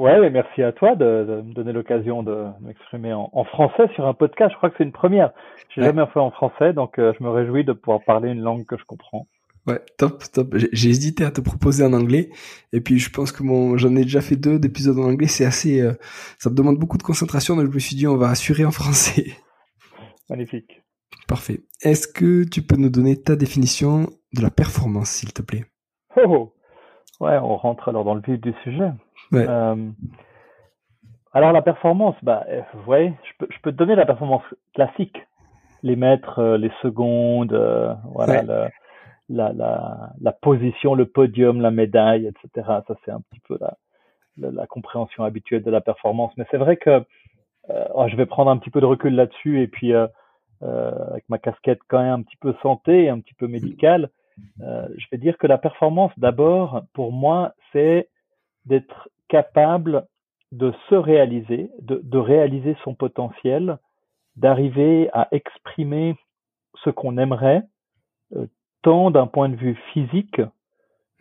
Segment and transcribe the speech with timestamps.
[0.00, 4.50] Ouais, merci à toi de, me donner l'occasion de m'exprimer en, français sur un podcast.
[4.50, 5.30] Je crois que c'est une première.
[5.74, 8.64] J'ai jamais fait en français, donc euh, je me réjouis de pouvoir parler une langue
[8.64, 9.26] que je comprends.
[9.66, 10.54] Ouais, top, top.
[10.72, 12.30] J'ai hésité à te proposer en anglais,
[12.72, 15.26] et puis je pense que mon, j'en ai déjà fait deux d'épisodes en anglais.
[15.26, 15.92] C'est assez, euh,
[16.38, 18.70] ça me demande beaucoup de concentration, donc je me suis dit on va assurer en
[18.70, 19.36] français.
[20.30, 20.80] Magnifique.
[21.28, 21.60] Parfait.
[21.82, 25.66] Est-ce que tu peux nous donner ta définition de la performance, s'il te plaît?
[26.16, 26.52] Oh, oh.
[27.20, 28.92] ouais, on rentre alors dans le vif du sujet.
[29.32, 29.90] Euh,
[31.32, 34.42] alors la performance, bah, euh, vous voyez, je peux, je peux te donner la performance
[34.74, 35.16] classique,
[35.82, 37.52] les mètres, euh, les secondes,
[38.12, 38.42] voilà,
[39.28, 42.66] la, la, la, position, le podium, la médaille, etc.
[42.86, 43.76] Ça c'est un petit peu la,
[44.50, 46.32] la, compréhension habituelle de la performance.
[46.36, 47.04] Mais c'est vrai que
[47.94, 49.92] oh, je vais prendre un petit peu de recul là-dessus et puis
[50.62, 54.10] avec ma casquette quand même un petit peu santé, un petit peu médicale,
[54.58, 58.08] je vais dire que la performance d'abord, pour moi, c'est
[58.66, 60.06] d'être capable
[60.52, 63.78] de se réaliser, de, de réaliser son potentiel,
[64.36, 66.16] d'arriver à exprimer
[66.84, 67.62] ce qu'on aimerait,
[68.36, 68.46] euh,
[68.82, 70.40] tant d'un point de vue physique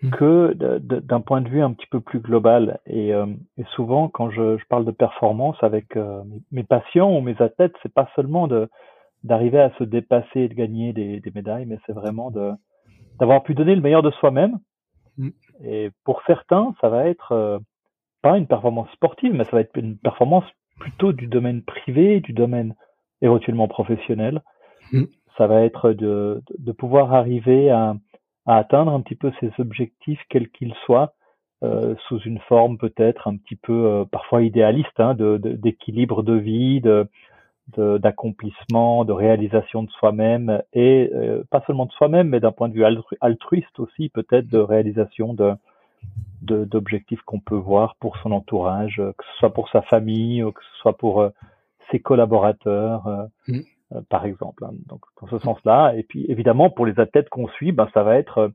[0.01, 0.09] mmh.
[0.11, 2.79] que d'un point de vue un petit peu plus global.
[2.85, 3.27] Et, euh,
[3.57, 7.75] et souvent, quand je, je, parle de performance avec euh, mes, patients ou mes athlètes,
[7.83, 8.69] c'est pas seulement de
[9.25, 12.53] d'arriver à se dépasser et de gagner des, des médailles, mais c'est vraiment de
[13.19, 14.59] d'avoir pu donner le meilleur de soi-même.
[15.17, 15.29] Mmh.
[15.65, 17.59] Et pour certains, ça va être
[18.21, 20.45] pas une performance sportive, mais ça va être une performance
[20.79, 22.75] plutôt du domaine privé, du domaine
[23.21, 24.41] éventuellement professionnel.
[24.91, 25.03] Mm.
[25.37, 27.95] Ça va être de, de pouvoir arriver à,
[28.45, 31.13] à, atteindre un petit peu ses objectifs, quels qu'ils soient,
[31.63, 36.39] euh, sous une forme peut-être un petit peu euh, parfois idéaliste, hein, d'équilibre de, de,
[36.39, 37.07] vie, de
[37.77, 42.73] d'accomplissement, de, réalisation de soi-même et euh, pas seulement de soi-même, mais d'un point de
[42.73, 42.85] vue
[43.21, 45.53] altruiste aussi, peut-être de réalisation de,
[46.41, 50.51] d'objectifs qu'on peut voir pour son entourage, euh, que ce soit pour sa famille, ou
[50.51, 51.29] que ce soit pour euh,
[51.91, 54.01] ses collaborateurs, euh, mm.
[54.09, 54.65] par exemple.
[54.65, 54.71] Hein.
[54.87, 55.93] Donc, dans ce sens-là.
[55.95, 58.51] Et puis, évidemment, pour les athlètes qu'on suit, ben, ça va être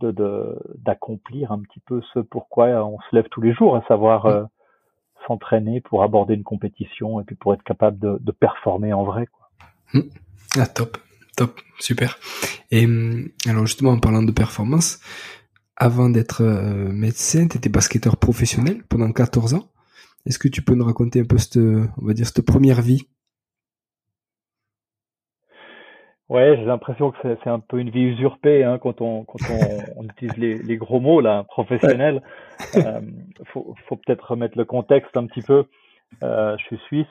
[0.00, 4.26] de d'accomplir un petit peu ce pourquoi on se lève tous les jours, à savoir
[4.26, 4.48] mm.
[5.26, 9.26] s'entraîner pour aborder une compétition et puis pour être capable de, de performer en vrai.
[9.26, 9.48] Quoi.
[9.94, 10.08] Mm.
[10.58, 10.98] Ah, top,
[11.38, 12.18] top, super.
[12.70, 12.86] Et
[13.48, 15.00] alors justement, en parlant de performance,
[15.76, 19.68] avant d'être euh, médecin, tu étais basketteur professionnel pendant 14 ans.
[20.26, 23.06] Est-ce que tu peux nous raconter un peu cette, on va dire, cette première vie?
[26.30, 29.82] Ouais, j'ai l'impression que c'est un peu une vie usurpée hein, quand on quand on,
[30.02, 32.22] on utilise les, les, gros mots là, professionnel.
[32.76, 33.00] Euh,
[33.52, 35.64] faut, faut peut-être remettre le contexte un petit peu.
[36.22, 37.06] Euh, je suis suisse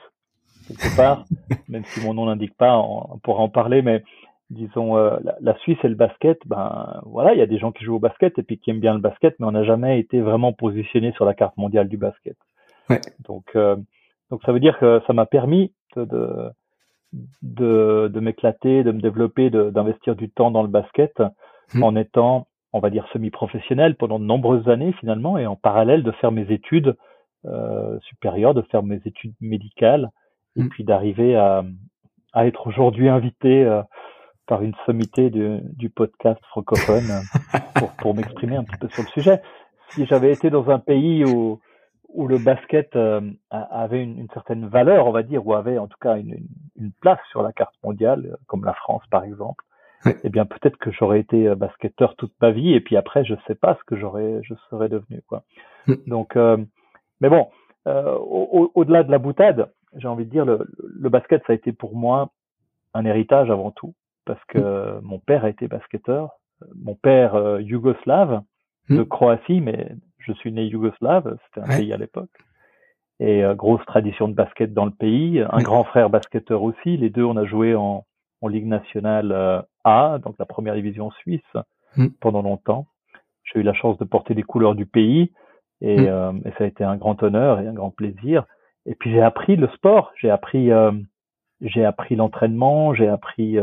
[0.68, 1.26] quelque part,
[1.68, 4.04] même si mon nom n'indique pas, on pourra en parler, mais
[4.54, 7.84] disons, euh, la, Suisse et le basket, ben voilà, il y a des gens qui
[7.84, 10.22] jouent au basket et puis qui aiment bien le basket, mais on n'a jamais été
[10.22, 12.38] vraiment positionné sur la carte mondiale du basket.
[12.90, 13.02] Ouais.
[13.28, 13.76] Donc, euh,
[14.30, 16.52] donc ça veut dire que ça m'a permis de,
[17.42, 21.22] de, de, m'éclater, de me développer, d'investir du temps dans le basket
[21.74, 21.84] mmh.
[21.84, 26.12] en étant, on va dire, semi-professionnel pendant de nombreuses années finalement et en parallèle de
[26.12, 26.96] faire mes études
[27.46, 30.10] euh, supérieures, de faire mes études médicales
[30.56, 30.70] et mmh.
[30.70, 31.64] puis d'arriver à,
[32.34, 33.64] à être aujourd'hui invité
[34.48, 37.22] par une sommité du, du podcast francophone
[37.76, 39.42] pour, pour m'exprimer un petit peu sur le sujet.
[39.90, 41.60] Si j'avais été dans un pays où,
[42.14, 45.88] où le basket euh, avait une, une, certaine valeur, on va dire, ou avait en
[45.88, 46.38] tout cas une,
[46.78, 49.64] une, place sur la carte mondiale, comme la France par exemple,
[50.24, 53.36] eh bien peut-être que j'aurais été euh, basketteur toute ma vie, et puis après je
[53.48, 55.44] sais pas ce que j'aurais, je serais devenu quoi.
[55.88, 55.94] Mm.
[56.08, 56.58] Donc, euh,
[57.20, 57.48] mais bon,
[57.86, 61.72] au-delà au, de la boutade, j'ai envie de dire le, le basket ça a été
[61.72, 62.32] pour moi
[62.94, 63.94] un héritage avant tout
[64.26, 66.32] parce que mon père a été basketteur.
[66.76, 68.42] Mon père euh, yougoslave
[68.90, 69.08] de hmm.
[69.08, 72.32] Croatie, mais je suis né yougoslave, c'était un pays à l'époque.
[73.20, 75.44] et grosse tradition de basket dans le pays.
[75.50, 76.98] Un grand frère basketteur aussi.
[76.98, 78.06] Les deux, on a joué en,
[78.42, 81.42] en Ligue nationale A, donc la première division suisse,
[82.20, 82.88] pendant longtemps.
[83.44, 85.32] J'ai eu la chance de porter les couleurs du pays
[85.82, 88.46] et, et, ça a été un grand honneur et un grand plaisir.
[88.86, 90.70] Et puis j'ai appris le sport, j'ai appris,
[91.62, 93.58] j'ai appris l'entraînement, j'ai appris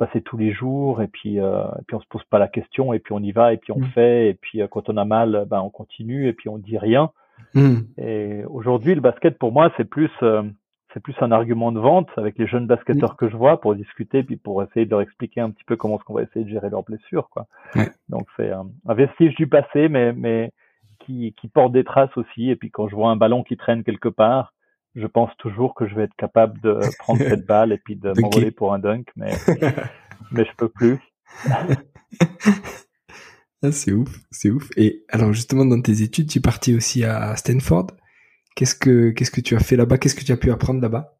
[0.00, 2.94] passer tous les jours et puis euh, et puis on se pose pas la question
[2.94, 3.90] et puis on y va et puis on mm.
[3.90, 6.78] fait et puis euh, quand on a mal ben on continue et puis on dit
[6.78, 7.10] rien
[7.52, 7.80] mm.
[7.98, 10.42] et aujourd'hui le basket pour moi c'est plus euh,
[10.94, 13.16] c'est plus un argument de vente avec les jeunes basketteurs mm.
[13.16, 15.96] que je vois pour discuter puis pour essayer de leur expliquer un petit peu comment
[15.96, 17.46] est-ce qu'on va essayer de gérer leurs blessures quoi
[18.08, 20.50] donc c'est un, un, vestige du passé mais mais
[21.00, 23.84] qui qui porte des traces aussi et puis quand je vois un ballon qui traîne
[23.84, 24.54] quelque part
[24.94, 28.12] je pense toujours que je vais être capable de prendre cette balle et puis de
[28.20, 29.32] m'envoler pour un dunk, mais,
[30.32, 30.98] mais je peux plus.
[33.62, 34.68] ah, c'est ouf, c'est ouf.
[34.76, 37.88] Et alors justement dans tes études, tu es parti aussi à Stanford.
[38.56, 39.98] Qu'est-ce que qu'est-ce que tu as fait là-bas?
[39.98, 41.16] Qu'est-ce que tu as pu apprendre là-bas?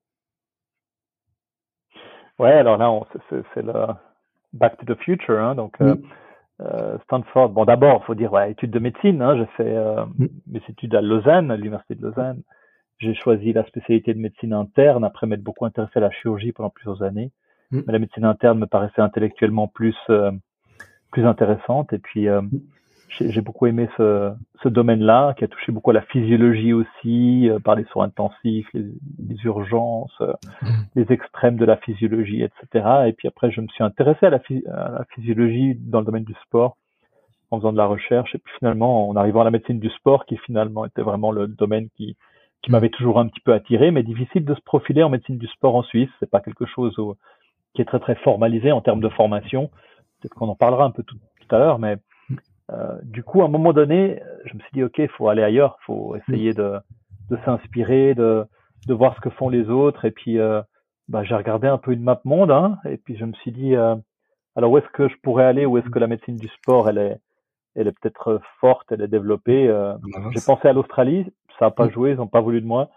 [2.38, 2.90] Ouais, alors là,
[3.28, 3.72] c'est le
[4.52, 5.80] Back to the Future, hein, donc.
[5.80, 5.94] Euh,
[6.62, 7.50] euh, Stanford.
[7.50, 9.22] Bon, d'abord, faut dire ouais, études de médecine.
[9.22, 10.26] Hein, j'ai fait euh, mm.
[10.48, 12.42] mes études à Lausanne, à l'université de Lausanne.
[13.00, 16.68] J'ai choisi la spécialité de médecine interne après m'être beaucoup intéressé à la chirurgie pendant
[16.70, 17.32] plusieurs années.
[17.70, 17.80] Mm.
[17.86, 20.30] Mais la médecine interne me paraissait intellectuellement plus euh,
[21.10, 21.94] plus intéressante.
[21.94, 22.60] Et puis euh, mm.
[23.08, 24.32] j'ai beaucoup aimé ce,
[24.62, 28.68] ce domaine-là, qui a touché beaucoup à la physiologie aussi, euh, par les soins intensifs,
[28.74, 28.84] les,
[29.28, 30.20] les urgences,
[30.60, 30.68] mm.
[30.94, 32.86] les extrêmes de la physiologie, etc.
[33.06, 34.40] Et puis après, je me suis intéressé à la,
[34.72, 36.76] à la physiologie dans le domaine du sport
[37.50, 38.34] en faisant de la recherche.
[38.34, 41.48] Et puis finalement, en arrivant à la médecine du sport, qui finalement était vraiment le
[41.48, 42.16] domaine qui
[42.62, 45.46] qui m'avait toujours un petit peu attiré, mais difficile de se profiler en médecine du
[45.46, 46.10] sport en Suisse.
[46.20, 46.94] C'est pas quelque chose
[47.74, 49.70] qui est très très formalisé en termes de formation.
[50.20, 51.16] Peut-être qu'on en parlera un peu tout,
[51.50, 51.96] à l'heure, mais
[52.70, 55.42] euh, du coup, à un moment donné, je me suis dit ok, il faut aller
[55.42, 56.78] ailleurs, il faut essayer de,
[57.30, 58.44] de s'inspirer, de,
[58.86, 60.62] de voir ce que font les autres, et puis euh,
[61.08, 63.74] bah, j'ai regardé un peu une map monde, hein, et puis je me suis dit
[63.74, 63.96] euh,
[64.54, 66.98] alors où est-ce que je pourrais aller, où est-ce que la médecine du sport elle
[66.98, 67.16] est
[67.76, 69.68] elle est peut-être forte, elle est développée?
[69.68, 69.94] Euh,
[70.32, 71.26] j'ai pensé à l'Australie,
[71.60, 71.92] ça n'a pas mm.
[71.92, 72.90] joué, ils n'ont pas voulu de moi.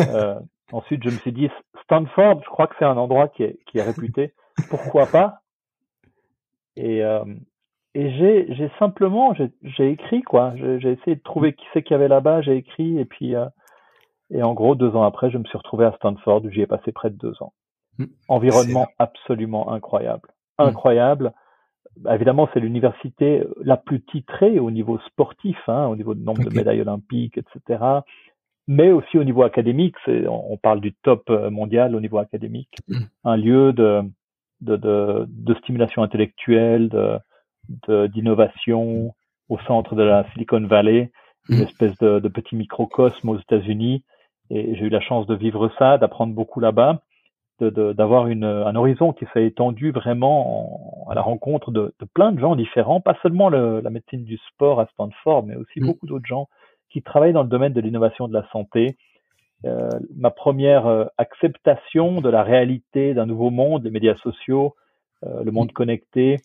[0.00, 0.40] Euh,
[0.72, 1.50] ensuite, je me suis dit,
[1.82, 4.32] Stanford, je crois que c'est un endroit qui est, qui est réputé.
[4.70, 5.40] Pourquoi pas?
[6.76, 7.24] Et, euh,
[7.94, 10.54] et j'ai, j'ai simplement, j'ai, écrit quoi.
[10.56, 12.42] J'ai, essayé de trouver qui c'est qu'il y avait là-bas.
[12.42, 13.46] J'ai écrit et puis euh,
[14.30, 16.66] et en gros deux ans après, je me suis retrouvé à Stanford où j'y ai
[16.66, 17.52] passé près de deux ans.
[17.98, 18.04] Mm.
[18.28, 20.62] Environnement absolument incroyable, mm.
[20.64, 21.32] incroyable.
[22.10, 26.54] Évidemment, c'est l'université la plus titrée au niveau sportif, hein, au niveau de nombre de
[26.54, 27.82] médailles olympiques, etc.
[28.68, 32.96] Mais aussi au niveau académique, on parle du top euh, mondial au niveau académique, mm.
[33.24, 34.02] un lieu de,
[34.60, 39.14] de, de, de stimulation intellectuelle, de, d'innovation
[39.48, 41.12] au centre de la Silicon Valley,
[41.48, 41.62] une mm.
[41.62, 44.02] espèce de, de petit microcosme aux États-Unis.
[44.50, 47.00] Et j'ai eu la chance de vivre ça, d'apprendre beaucoup là-bas
[47.60, 52.40] d'avoir une un horizon qui s'est étendu vraiment à la rencontre de, de, plein de
[52.40, 55.86] gens différents, pas seulement le, la médecine du sport à Stanford, mais aussi mm.
[55.86, 56.48] beaucoup d'autres gens
[56.90, 58.96] qui travaillent dans le domaine de l'innovation de la santé.
[59.64, 64.74] Euh, ma première euh, acceptation de la réalité d'un nouveau monde, les médias sociaux,
[65.24, 65.74] euh, le monde mm.
[65.74, 66.36] connecté.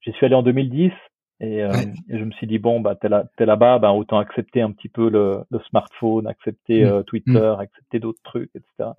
[0.00, 0.92] J'y suis allé en 2010
[1.40, 1.72] et, euh,
[2.08, 4.88] et, je me suis dit bon bah t'es là là-bas, bah, autant accepter un petit
[4.88, 7.04] peu le, le smartphone, accepter mm.
[7.04, 8.90] Twitter, accepter d'autres trucs, etc.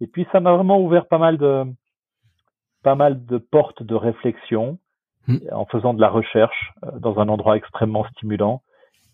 [0.00, 1.64] Et puis ça m'a vraiment ouvert pas mal de
[2.82, 4.78] pas mal de portes de réflexion
[5.26, 5.38] hmm.
[5.52, 8.62] en faisant de la recherche euh, dans un endroit extrêmement stimulant.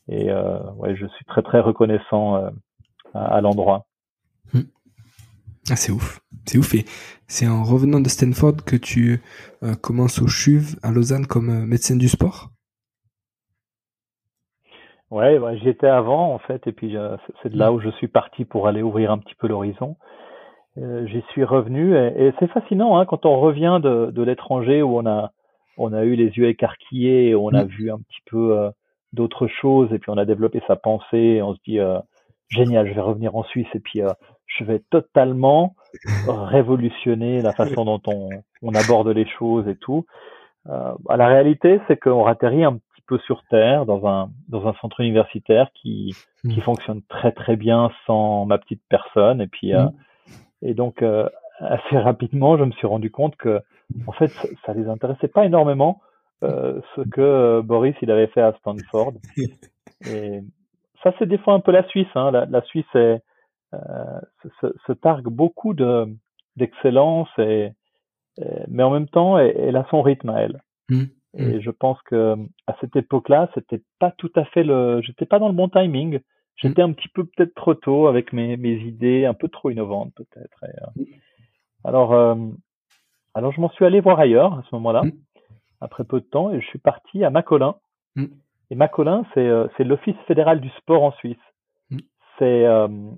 [0.09, 2.51] Et euh, ouais, je suis très très reconnaissant euh,
[3.15, 3.87] à, l'endroit.
[4.53, 4.63] Hmm.
[5.71, 6.75] Ah, c'est ouf, c'est ouf.
[6.75, 6.85] Et
[7.29, 9.23] c'est en revenant de Stanford que tu
[9.63, 12.49] euh, commences au CHUV à Lausanne comme médecin du sport?
[15.13, 16.97] Ouais, ouais j'y étais avant en fait, et puis
[17.43, 17.75] c'est de là hmm.
[17.75, 19.97] où je suis parti pour aller ouvrir un petit peu l'horizon.
[20.81, 24.97] Euh, j'y suis revenu et, c'est fascinant hein, quand on revient de, de l'étranger où
[24.97, 25.31] on a
[25.77, 27.69] on a eu les yeux écarquillés, et on a mm.
[27.69, 28.71] vu un petit peu euh,
[29.13, 31.99] d'autres choses et puis on a développé sa pensée et on se dit euh,
[32.49, 34.03] génial, je vais revenir en Suisse et puis
[34.47, 35.75] je vais totalement
[36.27, 38.29] révolutionner la façon dont on,
[38.63, 40.05] on aborde les choses et tout.
[40.69, 44.67] Euh, bah, la réalité, c'est qu'on atterrit un petit peu sur terre dans un dans
[44.69, 46.63] un centre universitaire qui qui mm.
[46.63, 49.91] fonctionne très très bien sans ma petite personne et puis mm.
[50.63, 51.29] Et donc, euh,
[51.61, 53.61] assez rapidement, je me suis rendu compte que,
[54.07, 54.29] en fait,
[54.65, 56.01] ça les intéressait pas énormément
[56.43, 59.13] euh, ce que euh, Boris il avait fait à Stanford.
[60.07, 60.41] Et
[61.03, 62.09] ça, c'est des fois un peu la Suisse.
[62.15, 62.31] Hein.
[62.31, 63.21] La, la, Suisse est,
[63.75, 64.21] euh,
[64.61, 66.07] se, se, targue beaucoup de
[66.57, 67.71] d'excellence et,
[68.69, 70.63] mais en même temps, elle, elle, a son rythme à elle.
[70.89, 71.03] Mmh.
[71.35, 71.61] Et mmh.
[71.61, 72.37] je pense que
[72.67, 76.21] à cette époque-là, c'était pas tout à fait le, j'étais pas dans le bon timing.
[76.61, 80.13] J'étais un petit peu peut-être trop tôt avec mes, mes idées un peu trop innovantes
[80.15, 80.65] peut-être.
[80.65, 81.05] Euh,
[81.85, 82.35] alors, euh,
[83.35, 85.03] alors je m'en suis allé voir ailleurs à ce moment-là,
[85.81, 87.77] après peu de temps, et je suis parti à Macolin.
[88.71, 91.37] Et Macolin, c'est euh, c'est l'Office fédéral du sport en Suisse.
[92.39, 92.67] C'est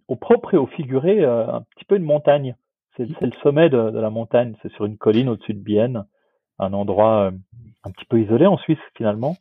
[0.08, 2.56] au propre et au figuré un petit peu une montagne.
[2.96, 4.56] C'est le sommet de, de, la montagne.
[4.62, 6.06] C'est sur une colline au-dessus de Bienne,
[6.58, 7.30] un endroit
[7.84, 9.36] un petit peu isolé en Suisse finalement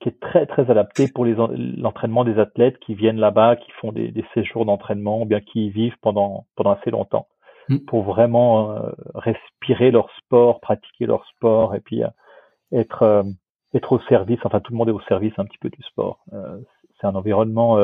[0.00, 4.10] qui est très très adapté pour l'entraînement des athlètes qui viennent là-bas, qui font des,
[4.10, 7.26] des séjours d'entraînement, ou bien qui y vivent pendant pendant assez longtemps,
[7.68, 7.78] mm.
[7.86, 12.08] pour vraiment euh, respirer leur sport, pratiquer leur sport, et puis euh,
[12.72, 13.24] être euh,
[13.74, 14.38] être au service.
[14.44, 16.20] Enfin, tout le monde est au service un petit peu du sport.
[17.00, 17.76] c'est un environnement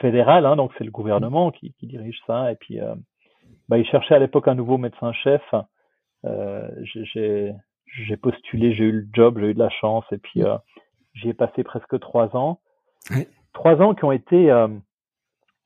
[0.00, 2.50] fédéral, hein, donc c'est le gouvernement qui, qui, dirige ça.
[2.50, 2.80] Et puis,
[3.68, 5.42] bah, il cherchait à l'époque un nouveau médecin-chef.
[6.82, 7.52] j'ai
[7.86, 10.58] j'ai postulé, j'ai eu le job, j'ai eu de la chance, et puis mm.
[11.14, 12.60] J'y ai passé presque trois ans.
[13.52, 14.68] Trois ans qui ont été euh,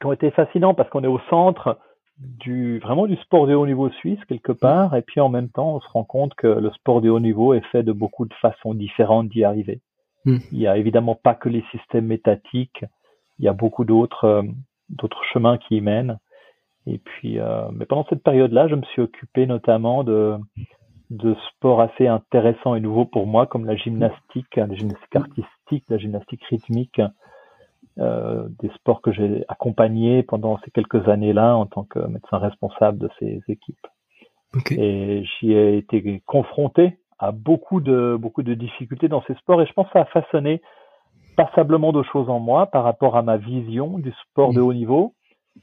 [0.00, 1.78] qui ont été fascinants parce qu'on est au centre
[2.18, 5.76] du vraiment du sport de haut niveau suisse quelque part et puis en même temps
[5.76, 8.34] on se rend compte que le sport de haut niveau est fait de beaucoup de
[8.34, 9.80] façons différentes d'y arriver.
[10.24, 10.38] Hmm.
[10.50, 12.84] Il y a évidemment pas que les systèmes métatiques,
[13.38, 14.42] il y a beaucoup d'autres euh,
[14.88, 16.18] d'autres chemins qui y mènent.
[16.86, 20.36] Et puis euh, mais pendant cette période-là, je me suis occupé notamment de
[21.10, 25.98] de sports assez intéressants et nouveaux pour moi, comme la gymnastique, la gymnastique artistique, la
[25.98, 27.00] gymnastique rythmique,
[27.98, 32.98] euh, des sports que j'ai accompagnés pendant ces quelques années-là en tant que médecin responsable
[32.98, 33.86] de ces équipes.
[34.70, 39.66] Et j'y ai été confronté à beaucoup de beaucoup de difficultés dans ces sports et
[39.66, 40.60] je pense que ça a façonné
[41.36, 45.14] passablement de choses en moi par rapport à ma vision du sport de haut niveau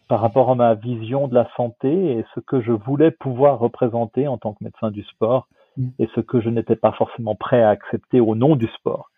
[0.08, 4.28] par rapport à ma vision de la santé et ce que je voulais pouvoir représenter
[4.28, 5.48] en tant que médecin du sport
[5.78, 5.88] mm.
[6.00, 9.10] et ce que je n'étais pas forcément prêt à accepter au nom du sport.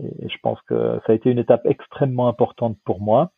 [0.00, 3.30] Et je pense que ça a été une étape extrêmement importante pour moi.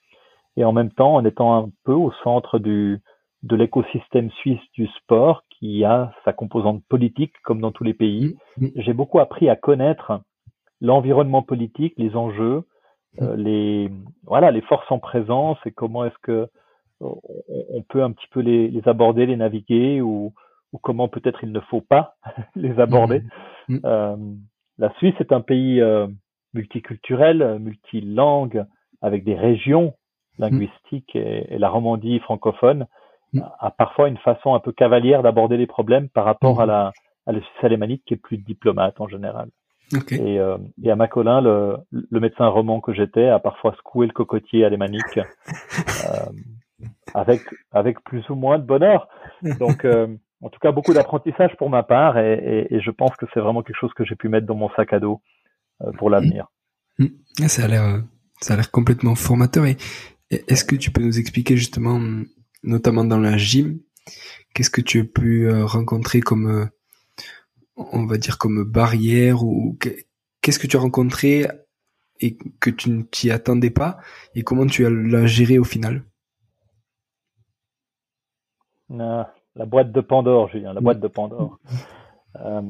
[0.56, 3.00] Et en même temps, en étant un peu au centre du,
[3.42, 8.36] de l'écosystème suisse du sport, qui a sa composante politique, comme dans tous les pays,
[8.58, 8.66] mm.
[8.66, 8.70] Mm.
[8.76, 10.20] j'ai beaucoup appris à connaître
[10.80, 12.64] l'environnement politique, les enjeux,
[13.22, 13.90] euh, les
[14.24, 16.48] voilà les forces en présence et comment est-ce que
[17.00, 20.32] on, peut un petit peu les, aborder, les naviguer, ou,
[20.82, 22.16] comment peut-être il ne faut pas
[22.56, 23.20] les aborder.
[23.68, 23.74] Mmh.
[23.76, 23.80] Mmh.
[23.84, 24.16] Euh,
[24.78, 26.06] la Suisse est un pays euh,
[26.52, 28.64] multiculturel, multilangue,
[29.02, 29.94] avec des régions
[30.38, 32.86] linguistiques et, la Romandie francophone
[33.58, 36.92] a parfois une façon un peu cavalière d'aborder les problèmes par rapport à la,
[37.26, 39.48] à la Suisse alémanique qui est plus diplomate en général.
[40.10, 44.12] Et, euh, et, à Macolin, le, le médecin roman que j'étais a parfois secoué le
[44.12, 45.20] cocotier alémanique.
[47.14, 47.42] euh, avec
[47.72, 49.08] avec plus ou moins de bonheur.
[49.58, 50.06] Donc euh,
[50.42, 53.62] en tout cas beaucoup d'apprentissage pour ma part et, et, je pense que c'est vraiment
[53.62, 55.20] quelque chose que j'ai pu mettre dans mon sac à dos
[55.82, 56.48] euh, pour l'avenir.
[56.98, 57.04] Mm.
[57.40, 57.48] Mm.
[57.48, 58.00] Ça a l'air euh,
[58.40, 59.76] ça a l'air complètement formateur et
[60.30, 62.00] est-ce que tu peux nous expliquer justement
[62.62, 63.78] notamment dans la gym
[64.54, 66.68] qu'est-ce que tu as pu rencontrer comme
[67.76, 69.78] on va dire comme barrière ou
[70.40, 71.46] qu'est-ce que tu as rencontré
[72.20, 73.98] et que tu ne t'y attendais pas
[74.34, 76.04] et comment tu l'as géré au final?
[78.90, 81.58] La boîte de Pandore, Julien, la boîte de Pandore.
[82.40, 82.62] Euh,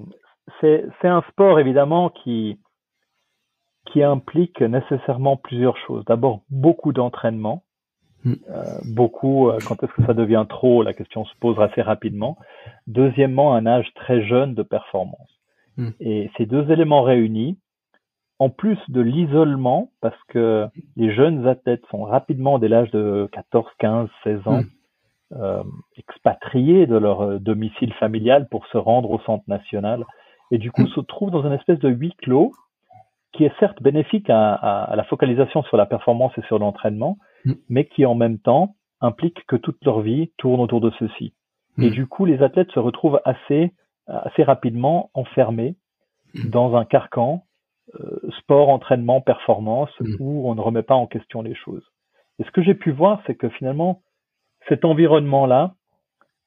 [0.60, 2.58] c'est un sport évidemment qui
[3.86, 6.04] qui implique nécessairement plusieurs choses.
[6.04, 7.62] D'abord, beaucoup d'entraînement.
[8.24, 8.32] Mm.
[8.50, 8.62] Euh,
[8.94, 12.38] beaucoup, euh, quand est-ce que ça devient trop La question se pose assez rapidement.
[12.86, 15.30] Deuxièmement, un âge très jeune de performance.
[15.76, 15.88] Mm.
[16.00, 17.58] Et ces deux éléments réunis,
[18.38, 20.66] en plus de l'isolement, parce que
[20.96, 24.83] les jeunes athlètes sont rapidement dès l'âge de 14, 15, 16 ans, mm euh,
[25.96, 30.04] expatriés de leur euh, domicile familial pour se rendre au centre national
[30.50, 30.88] et du coup mm.
[30.88, 32.52] se trouvent dans une espèce de huis clos
[33.32, 37.52] qui est certes bénéfique à, à, la focalisation sur la performance et sur l'entraînement, mm.
[37.68, 41.34] mais qui en même temps implique que toute leur vie tourne autour de ceci.
[41.78, 41.92] Et mm.
[41.92, 43.72] du coup, les athlètes se retrouvent assez,
[44.06, 45.74] assez rapidement enfermés
[46.48, 47.44] dans un carcan
[48.00, 51.84] euh, sport, entraînement, performance, où on ne remet pas en question les choses.
[52.38, 54.00] Et ce que j'ai pu voir, c'est que finalement,
[54.68, 55.74] cet environnement-là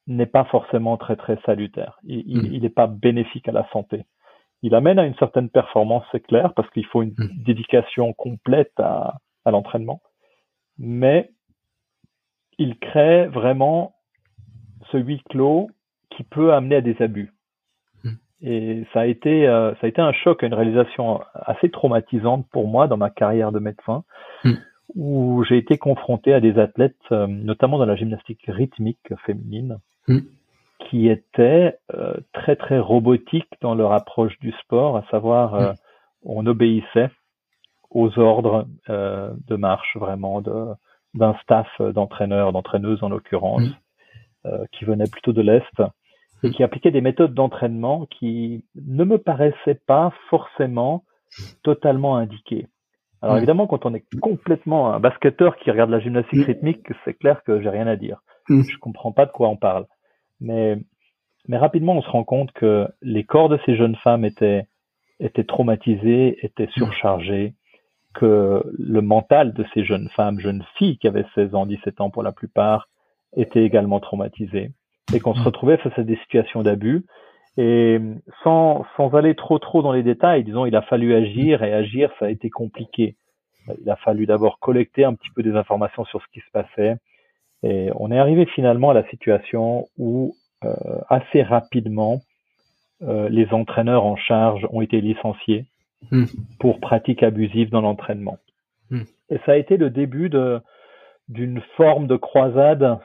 [0.06, 1.98] n'est pas forcément très très salutaire.
[2.04, 2.72] Il n'est hmm.
[2.72, 4.06] pas bénéfique à la santé.
[4.62, 7.42] Il amène à une certaine performance, c'est clair, parce qu'il faut une hmm.
[7.44, 10.00] dédication complète à, à l'entraînement.
[10.78, 11.30] Mais
[12.58, 13.94] il crée vraiment
[14.90, 15.70] ce huis clos
[16.10, 17.32] qui peut amener à des abus.
[18.02, 18.14] Hmm.
[18.40, 22.66] Et ça a été euh, ça a été un choc, une réalisation assez traumatisante pour
[22.66, 24.04] moi dans ma carrière de médecin,
[24.94, 30.18] où j'ai été confronté à des athlètes, euh, notamment dans la gymnastique rythmique féminine, mm.
[30.88, 35.76] qui étaient euh, très très robotiques dans leur approche du sport, à savoir euh, mm.
[36.24, 37.10] on obéissait
[37.90, 40.42] aux ordres de marche vraiment
[41.14, 43.62] d'un staff d'entraîneurs, d'entraîneuses en l'occurrence,
[44.44, 44.50] mmh.
[44.72, 45.82] qui venait plutôt de l'Est
[46.42, 51.04] et qui appliquait des méthodes d'entraînement qui ne me paraissaient pas forcément
[51.62, 52.66] totalement indiquées.
[53.22, 53.38] Alors mmh.
[53.38, 57.60] évidemment, quand on est complètement un basketteur qui regarde la gymnastique rythmique, c'est clair que
[57.60, 58.22] j'ai rien à dire.
[58.48, 59.86] Je comprends pas de quoi on parle.
[60.40, 60.78] Mais
[61.48, 64.66] mais rapidement, on se rend compte que les corps de ces jeunes femmes étaient,
[65.18, 67.54] étaient traumatisés, étaient surchargés,
[68.14, 72.10] que le mental de ces jeunes femmes, jeunes filles qui avaient 16 ans, 17 ans
[72.10, 72.88] pour la plupart,
[73.34, 74.72] était également traumatisé.
[75.14, 77.06] Et qu'on se retrouvait face à des situations d'abus.
[77.60, 77.98] Et
[78.44, 82.08] sans, sans aller trop trop dans les détails, disons, il a fallu agir et agir,
[82.20, 83.16] ça a été compliqué.
[83.82, 86.96] Il a fallu d'abord collecter un petit peu des informations sur ce qui se passait.
[87.64, 90.72] Et on est arrivé finalement à la situation où euh,
[91.08, 92.20] assez rapidement,
[93.02, 95.66] euh, les entraîneurs en charge ont été licenciés
[96.12, 96.26] hmm.
[96.60, 98.38] pour pratiques abusives dans l'entraînement.
[98.90, 99.02] Hmm.
[99.30, 100.30] Et ça a été le début
[101.28, 102.98] d'une forme de croisade,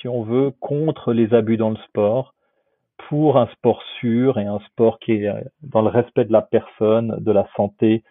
[0.00, 2.34] si on veut, contre les abus dans le sport,
[3.08, 6.42] pour un sport sûr et un sport qui est euh, dans le respect de la
[6.42, 8.02] personne, de la santé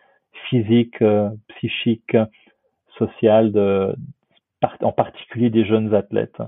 [0.50, 1.03] physique,
[1.50, 2.15] psychique,
[2.98, 3.96] sociale, de,
[4.82, 6.41] en particulier des jeunes athlètes.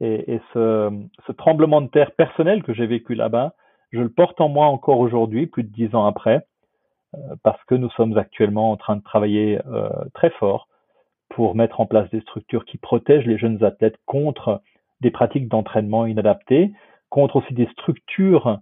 [0.00, 0.90] Et, ce,
[1.38, 3.54] tremblement de terre personnel que j'ai vécu là-bas,
[3.92, 6.46] je le porte en moi encore aujourd'hui, plus de dix ans après,
[7.14, 10.68] euh, parce que nous sommes actuellement en train de travailler euh, très fort
[11.30, 14.60] pour mettre en place des structures qui protègent les jeunes athlètes contre
[15.00, 16.72] des pratiques d'entraînement inadaptées,
[17.10, 18.60] contre aussi des structures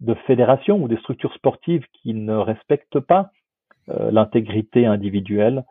[0.00, 3.30] de fédération ou des structures sportives qui ne respectent pas
[3.90, 5.64] euh, l'intégrité individuelle.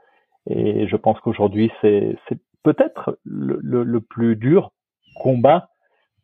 [0.50, 2.18] Et je pense qu'aujourd'hui, c'est
[2.64, 4.72] peut-être le, plus dur
[5.16, 5.70] combat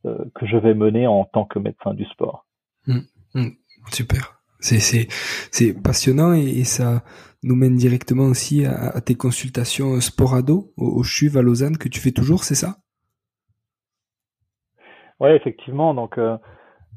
[0.06, 2.46] euh, que je vais mener en tant que médecin du sport.
[2.88, 3.00] Mmh,
[3.34, 3.50] mmh.
[3.92, 4.42] super.
[4.60, 7.04] C'est passionnant et, ça
[7.44, 12.00] nous mène directement aussi à, tes consultations Sporado au, au CHUV à Lausanne que tu
[12.00, 12.78] fais toujours, c'est ça?
[15.26, 15.94] Oui, effectivement.
[15.94, 16.38] Donc, euh,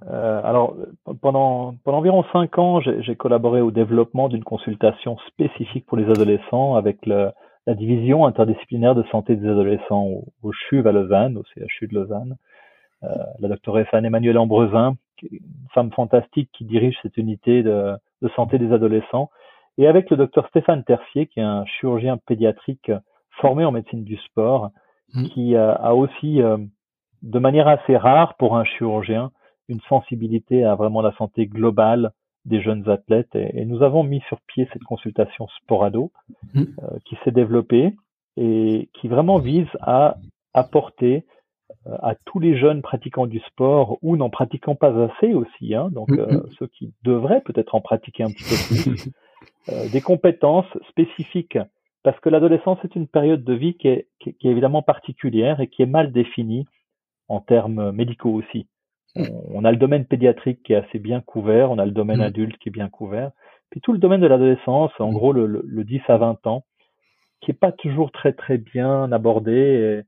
[0.06, 0.76] euh, alors
[1.20, 6.76] pendant pendant environ cinq ans, j'ai collaboré au développement d'une consultation spécifique pour les adolescents
[6.76, 7.30] avec le,
[7.66, 11.94] la division interdisciplinaire de santé des adolescents au, au CHUV à Lausanne, au CHU de
[11.94, 12.36] Lausanne.
[13.04, 15.40] Euh, la doctoresse Anne-Emmanuelle Ambrezin, une
[15.72, 19.30] femme fantastique qui dirige cette unité de, de, santé des adolescents,
[19.78, 22.90] et avec le docteur Stéphane Tercier, qui est un chirurgien pédiatrique
[23.40, 24.70] formé en médecine du sport,
[25.14, 25.24] mmh.
[25.28, 26.56] qui a, a aussi, euh,
[27.22, 29.30] de manière assez rare pour un chirurgien,
[29.68, 32.12] une sensibilité à vraiment la santé globale
[32.44, 33.34] des jeunes athlètes.
[33.34, 36.10] Et, nous avons mis sur pied cette consultation Sporado
[36.54, 36.60] mmh.
[36.60, 37.94] euh, qui s'est développée
[38.36, 40.16] et qui vraiment vise à
[40.54, 41.24] apporter
[41.86, 45.90] euh, à tous les jeunes pratiquants du sport ou n'en pratiquant pas assez aussi, hein,
[45.90, 46.46] donc mmh, euh, mmh.
[46.58, 49.10] ceux qui devraient peut-être en pratiquer un petit peu plus,
[49.92, 51.58] des compétences spécifiques
[52.02, 55.66] parce que l'adolescence est une période de vie qui est, qui est, évidemment particulière et
[55.66, 56.66] qui est mal définie
[57.28, 58.66] en termes médicaux aussi
[59.16, 62.22] on, a le domaine pédiatrique qui est assez bien couvert, on a le domaine mm.
[62.22, 63.30] adulte qui est bien couvert,
[63.70, 65.14] puis tout le domaine de l'adolescence, en mm.
[65.14, 66.64] gros le, le, 10 à 20 ans,
[67.40, 70.02] qui est pas toujours très très bien abordé.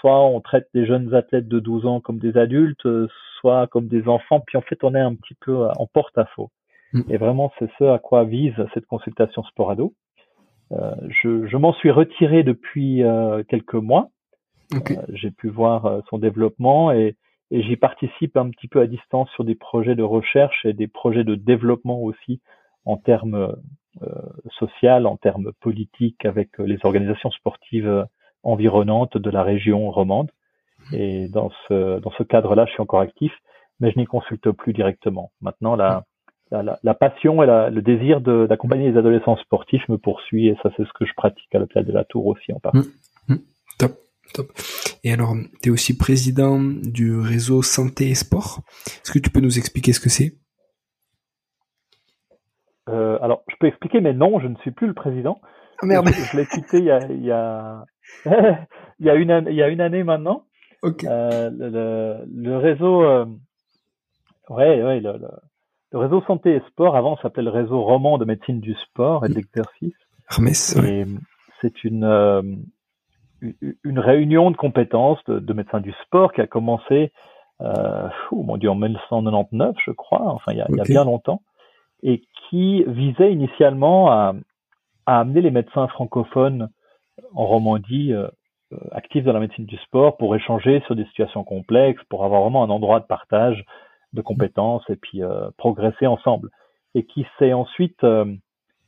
[0.00, 2.86] soit on traite des jeunes athlètes de 12 ans comme des adultes,
[3.40, 6.50] soit comme des enfants, puis en fait on est un petit peu en porte-à-faux.
[7.08, 9.94] Et vraiment c'est ce à quoi vise cette consultation Sporado.
[10.72, 14.10] Euh, je, je m'en suis retiré depuis euh, quelques mois.
[14.72, 17.16] Euh, j'ai pu voir son développement et
[17.50, 20.88] et j'y participe un petit peu à distance sur des projets de recherche et des
[20.88, 22.40] projets de développement aussi
[22.84, 23.54] en termes
[24.02, 24.08] euh,
[24.58, 28.06] social, en termes politiques avec les organisations sportives
[28.42, 30.30] environnantes de la région romande.
[30.92, 33.32] Et dans ce, dans ce cadre-là, je suis encore actif,
[33.78, 35.30] mais je n'y consulte plus directement.
[35.40, 36.04] Maintenant, la,
[36.50, 40.70] la, la passion et la, le désir d'accompagner les adolescents sportifs me poursuit et ça,
[40.76, 42.90] c'est ce que je pratique à l'hôpital de la Tour aussi en partie.
[43.28, 43.34] Mmh.
[43.34, 43.38] Mmh.
[43.78, 43.92] Top.
[44.34, 44.52] Top.
[45.04, 48.62] Et alors, tu es aussi président du réseau Santé et Sport.
[48.86, 50.34] Est-ce que tu peux nous expliquer ce que c'est?
[52.88, 55.40] Euh, Alors, je peux expliquer, mais non, je ne suis plus le président.
[55.80, 56.08] Ah merde.
[56.08, 57.84] Je, l'ai quitté il y a, il y a,
[58.98, 60.44] il y a, une, il y a une année maintenant.
[60.82, 61.04] Ok.
[61.04, 63.24] Euh, le, le, réseau, euh,
[64.50, 65.18] ouais, ouais, le,
[65.92, 69.28] le, réseau Santé et Sport, avant, s'appelait le réseau roman de médecine du sport et
[69.28, 69.94] de l'exercice.
[70.30, 71.06] Hermès, ouais.
[71.60, 72.42] c'est une, euh,
[73.84, 77.12] une réunion de compétences de, médecins du sport qui a commencé,
[77.60, 81.04] euh, mon Dieu, en 1999, je crois, enfin il y a, il y a bien
[81.04, 81.42] longtemps,
[82.02, 84.34] et qui visait initialement à,
[85.06, 86.68] à, amener les médecins francophones
[87.34, 88.28] en Romandie euh,
[88.72, 92.42] euh, actifs dans la médecine du sport pour échanger sur des situations complexes, pour avoir
[92.42, 93.64] vraiment un endroit de partage
[94.12, 96.50] de compétences et puis euh, progresser ensemble.
[96.94, 98.06] Et qui s'est ensuite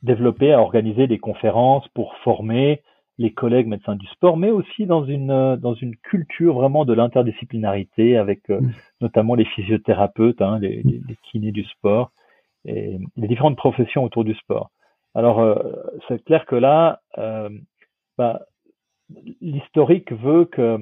[0.03, 2.83] développé à organiser des conférences pour former
[3.19, 8.17] les collègues médecins du sport, mais aussi dans une dans une culture vraiment de l'interdisciplinarité
[8.17, 8.71] avec mm.
[9.01, 12.11] notamment les physiothérapeutes, hein, les, les, kinés du sport
[12.65, 14.71] et les différentes professions autour du sport.
[15.15, 15.41] Alors
[16.09, 17.01] c'est clair que là,
[18.19, 18.41] bah,
[19.41, 20.79] l'historique veut que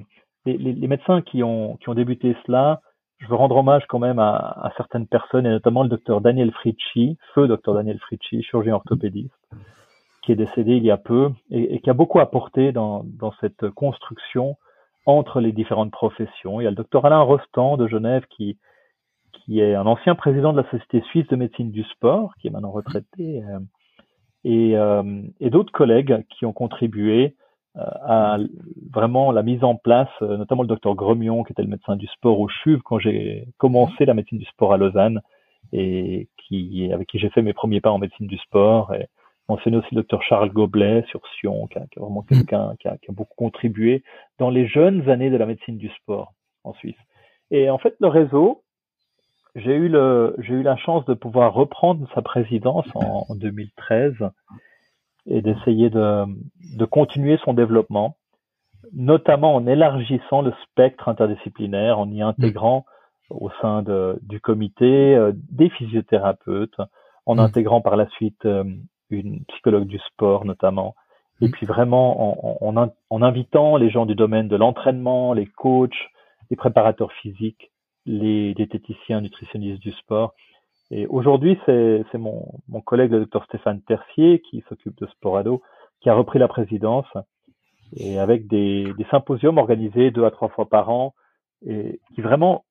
[0.47, 2.81] les, les, médecins qui ont, qui ont débuté cela,
[3.19, 6.53] je veux rendre hommage quand même à, à certaines personnes, et notamment le docteur Daniel
[6.53, 9.35] Fritschi, feu docteur Daniel Fritschi, chirurgien orthopédiste,
[10.25, 13.05] qui est décédé il y a peu et, qui a beaucoup apporté dans,
[13.41, 14.57] cette construction
[15.07, 16.61] entre les différentes professions.
[16.61, 18.57] Il y a le docteur Alain Rostand de Genève qui,
[19.33, 22.51] qui est un ancien président de la Société suisse de médecine du sport, qui est
[22.51, 23.59] maintenant retraité, euh,
[24.45, 27.37] et, euh, et d'autres collègues qui ont contribué
[27.77, 28.39] euh, à
[28.91, 32.41] vraiment la mise en place, notamment le docteur Gremion, qui était le médecin du sport
[32.41, 35.21] au CHUV quand j'ai commencé la médecine du sport à Lausanne,
[35.73, 38.95] et qui, avec qui j'ai fait mes premiers pas en médecine du sport.
[39.49, 42.27] Mentionné aussi le docteur Charles Goblet sur Sion, qui, a, qui est vraiment mm.
[42.27, 44.03] quelqu'un qui a, qui a beaucoup contribué
[44.39, 46.33] dans les jeunes années de la médecine du sport
[46.65, 46.97] en Suisse.
[47.51, 48.63] Et en fait, le réseau,
[49.55, 54.15] j'ai eu le, j'ai eu la chance de pouvoir reprendre sa présidence en, en 2013
[55.27, 56.25] et d'essayer de,
[56.77, 58.17] de continuer son développement,
[58.93, 62.85] notamment en élargissant le spectre interdisciplinaire, en y intégrant
[63.31, 66.79] au sein de, du comité euh, des physiothérapeutes,
[67.27, 67.41] en mm.
[67.41, 68.65] intégrant par la suite euh,
[69.11, 70.95] une psychologue du sport notamment,
[71.41, 71.51] et mm.
[71.51, 76.11] puis vraiment en, en, en, invitant les gens du domaine de l'entraînement, les coachs,
[76.51, 77.71] les préparateurs physiques,
[78.07, 80.35] les diététiciens, nutritionnistes du sport,
[80.91, 85.63] et aujourd'hui, c'est mon, mon, collègue, le docteur Stéphane Tercier, qui s'occupe de Sporado,
[86.01, 87.07] qui a repris la présidence,
[87.97, 91.15] et avec des, des, symposiums organisés deux à trois fois par an,
[91.67, 92.65] et qui vraiment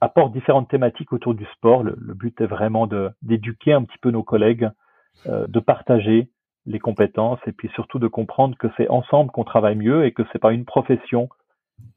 [0.00, 1.82] apportent différentes thématiques autour du sport.
[1.82, 2.86] Le, but est vraiment
[3.22, 4.68] d'éduquer un petit peu nos collègues,
[5.26, 6.28] de partager
[6.66, 10.22] les compétences, et puis surtout de comprendre que c'est ensemble qu'on travaille mieux et que
[10.32, 11.28] c'est pas une profession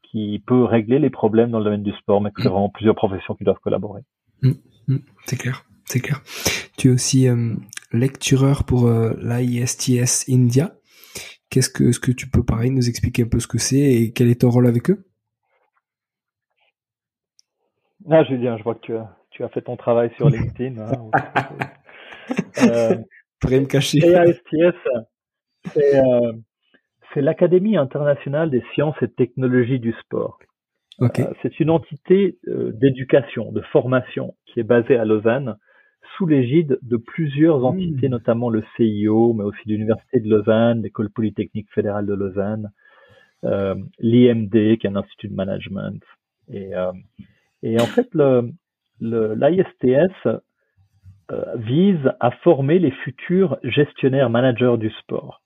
[0.02, 2.94] qui peut régler les problèmes dans le domaine du sport, mais que c'est vraiment plusieurs
[2.94, 4.02] professions qui doivent collaborer.
[4.42, 4.52] Mm,
[4.88, 6.20] mm, c'est clair, c'est clair.
[6.76, 7.54] Tu es aussi euh,
[7.92, 10.72] lectureur pour euh, l'ISTS India.
[11.50, 14.12] Qu'est-ce que, ce que tu peux pareil nous expliquer un peu ce que c'est et
[14.12, 15.04] quel est ton rôle avec eux?
[18.10, 20.78] Ah Julien, je vois que tu as, tu as fait ton travail sur LinkedIn.
[20.78, 21.10] hein,
[22.58, 22.96] euh,
[23.44, 24.00] me cacher.
[25.74, 26.32] c'est euh,
[27.16, 30.38] l'Académie internationale des sciences et technologies du sport.
[31.00, 31.08] Euh,
[31.42, 35.56] c'est une entité d'éducation, de formation qui est basée à Lausanne
[36.16, 38.12] sous l'égide de plusieurs entités, hmm.
[38.12, 42.70] notamment le CIO, mais aussi l'Université de Lausanne, l'École polytechnique fédérale de Lausanne,
[43.44, 46.02] euh, l'IMD, qui est un institut de management.
[46.48, 46.92] Et, euh,
[47.62, 48.52] et en fait, le,
[49.00, 50.28] l'ISTS
[51.56, 55.42] vise à former les futurs gestionnaires managers du sport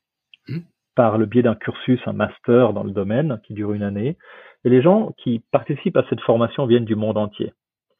[0.49, 0.61] hmm.
[0.95, 4.16] par le biais d'un cursus, un master dans le domaine qui dure une année,
[4.64, 7.53] et les gens qui participent à cette formation viennent du monde entier.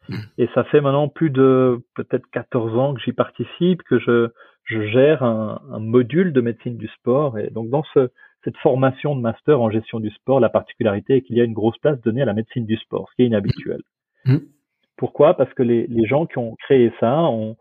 [0.09, 0.17] Hmm.
[0.39, 4.29] Et ça fait maintenant plus de peut-être 14 ans que j'y participe, que je,
[4.65, 7.39] je gère un, un, module de médecine du sport.
[7.39, 8.11] Et donc dans ce,
[8.45, 11.53] cette formation de master en gestion du sport, la particularité est qu'il y a une
[11.53, 13.81] grosse place donnée à la médecine du sport, ce qui est inhabituel.
[14.25, 14.39] Hmm.
[14.97, 15.35] Pourquoi?
[15.35, 17.57] Parce que les, les, gens qui ont créé ça ont,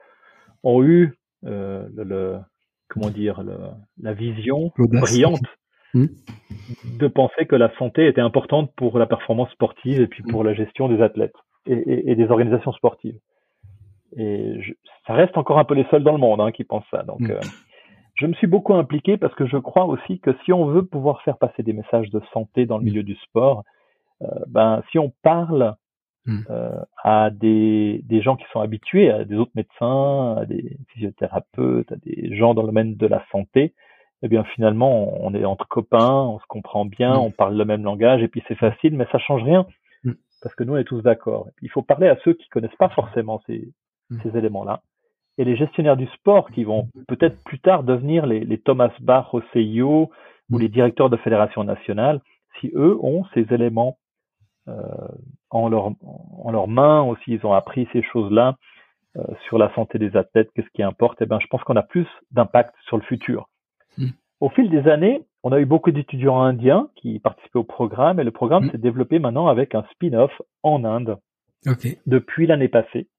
[0.64, 2.40] ont eu euh, le, le,
[2.88, 3.58] comment dire le,
[4.02, 5.48] la vision brillante
[5.94, 6.06] Hmm.
[6.98, 10.54] de penser que la santé était importante pour la performance sportive et puis pour la
[10.54, 13.20] gestion des athlètes et, et, des organisations sportives.
[14.16, 14.72] Et je,
[15.06, 17.04] ça reste encore un peu les seuls dans le monde hein, qui pensent ça.
[17.04, 17.32] Donc, hmm.
[17.32, 17.42] euh,
[18.16, 21.22] je me suis beaucoup impliqué parce que je crois aussi que si on veut pouvoir
[21.24, 22.86] faire passer des messages de santé dans le hmm.
[22.86, 23.64] milieu du sport,
[24.22, 25.76] euh, ben si on parle
[26.28, 31.92] euh, à des, des gens qui sont habitués, à des autres médecins, à des physiothérapeutes,
[31.92, 33.74] à des gens dans le domaine de la santé,
[34.22, 37.22] eh bien finalement on est entre copains, on se comprend bien, mm.
[37.22, 39.66] on parle le même langage et puis c'est facile, mais ça change rien
[40.04, 40.12] mm.
[40.44, 41.48] parce que nous on est tous d'accord.
[41.64, 43.74] Il faut parler à ceux qui connaissent pas forcément ces,
[44.22, 44.82] ces éléments-là
[45.38, 49.34] et les gestionnaires du sport qui vont peut-être plus tard devenir les, les Thomas Bach
[49.34, 50.12] au CIO
[50.52, 52.22] ou les directeurs de fédération nationale,
[52.60, 53.98] si eux ont ces éléments
[55.50, 55.92] en leur
[56.44, 58.56] en leurs mains aussi, ils ont appris ces choses-là
[59.18, 61.84] euh, sur la santé des athlètes, qu'est-ce qui importe, eh ben je pense qu'on a
[61.84, 63.50] plus d'impact sur le futur.
[63.98, 64.12] Hmm.
[64.40, 68.24] Au fil des années, on a eu beaucoup d'étudiants indiens qui participaient au programme et
[68.24, 68.72] le programme hmm.
[68.72, 70.32] s'est développé maintenant avec un spin-off
[70.64, 71.18] en Inde
[72.06, 73.10] depuis l'année passée.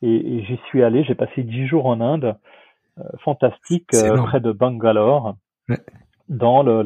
[0.00, 2.36] Et, j'y suis allé, j'ai passé dix jours en Inde,
[2.98, 5.36] euh, fantastique, euh, près de Bangalore,
[6.32, 6.82] dans le,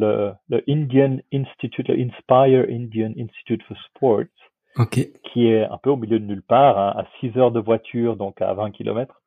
[0.49, 4.89] le, Indian Institute, le Inspire Indian Institute for Sports,
[5.23, 8.17] qui est un peu au milieu de nulle part, hein, à 6 heures de voiture,
[8.17, 9.23] donc à 20 kilomètres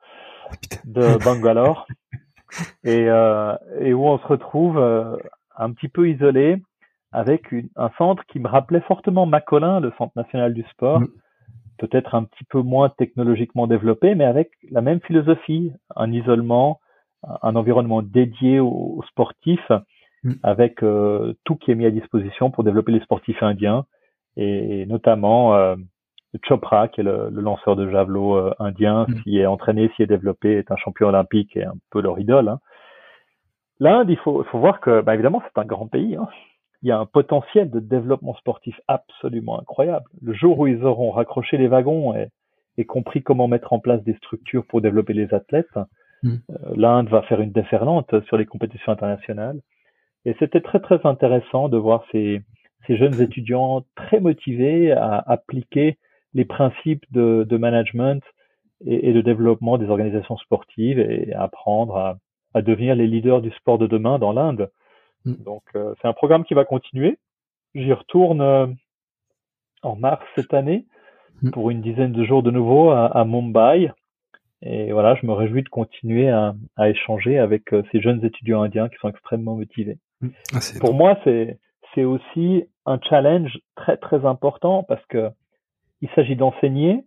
[0.85, 1.87] de Bangalore.
[2.83, 5.15] et, euh, et où on se retrouve euh,
[5.55, 6.57] un petit peu isolé
[7.11, 11.07] avec une, un centre qui me rappelait fortement Macolin, le Centre national du sport, mm.
[11.77, 16.79] peut-être un petit peu moins technologiquement développé, mais avec la même philosophie, un isolement,
[17.23, 19.71] un environnement dédié aux, sportifs,
[20.23, 20.33] mm.
[20.43, 23.85] avec euh, tout qui est mis à disposition pour développer les sportifs indiens,
[24.37, 25.75] et, notamment euh,
[26.43, 29.21] Chopra, qui est le, lanceur de javelot euh, indien, mm.
[29.23, 32.49] qui est entraîné, s'y est développé, est un champion olympique et un peu leur idole.
[32.49, 32.59] Hein.
[33.79, 36.15] L'Inde, il faut, faut voir que, bah, évidemment, c'est un grand pays.
[36.15, 36.27] Hein.
[36.81, 40.05] Il y a un potentiel de développement sportif absolument incroyable.
[40.21, 42.29] Le jour où ils auront raccroché les wagons et,
[42.77, 45.77] et compris comment mettre en place des structures pour développer les athlètes,
[46.23, 46.29] mm.
[46.29, 49.59] euh, l'Inde va faire une déferlante sur les compétitions internationales.
[50.29, 52.43] Et c'était très très intéressant de voir ces,
[52.85, 55.97] ces jeunes étudiants très motivés à appliquer
[56.35, 58.21] les principes de, de management
[58.85, 62.17] et, et, de développement des organisations sportives et apprendre à,
[62.53, 64.69] à, devenir les leaders du sport de demain dans l'Inde.
[65.25, 65.33] Mm.
[65.45, 67.17] Donc euh, c'est un programme qui va continuer.
[67.73, 68.67] J'y retourne euh,
[69.81, 70.85] en mars cette année
[71.41, 71.49] mm.
[71.49, 73.91] pour une dizaine de jours de nouveau à, à, Mumbai.
[74.61, 78.61] Et voilà, je me réjouis de continuer à, à échanger avec euh, ces jeunes étudiants
[78.61, 79.97] indiens qui sont extrêmement motivés.
[80.21, 80.29] Mm.
[80.53, 81.59] Ah, pour moi, c'est
[81.95, 85.29] c'est aussi un challenge très très important parce que
[86.01, 87.03] il s'agit d'enseigner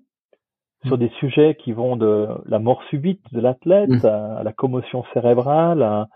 [0.84, 1.00] sur mm.
[1.00, 4.06] des sujets qui vont de la mort subite de l'athlète mm.
[4.06, 6.08] à, la commotion cérébrale, à,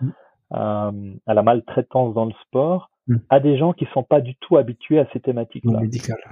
[0.51, 0.93] à,
[1.35, 2.91] la maltraitance dans le sport,
[3.31, 5.81] à des gens qui sont pas du tout habitués à ces thématiques-là.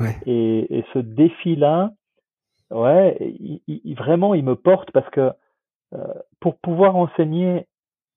[0.01, 0.17] Ouais.
[0.27, 1.93] Et, et, ce défi-là,
[2.73, 3.17] ouais,
[3.69, 5.31] il, vraiment, il me porte parce que
[5.95, 7.67] euh, pour pouvoir enseigner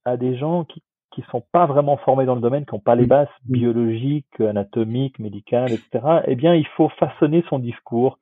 [0.05, 2.95] à des gens qui qui sont pas vraiment formés dans le domaine, qui n'ont pas
[2.95, 8.19] les bases biologiques, anatomiques, médicales, etc., eh bien, il faut façonner son discours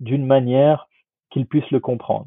[0.00, 0.88] d'une manière
[1.30, 2.26] qu'ils puissent le comprendre.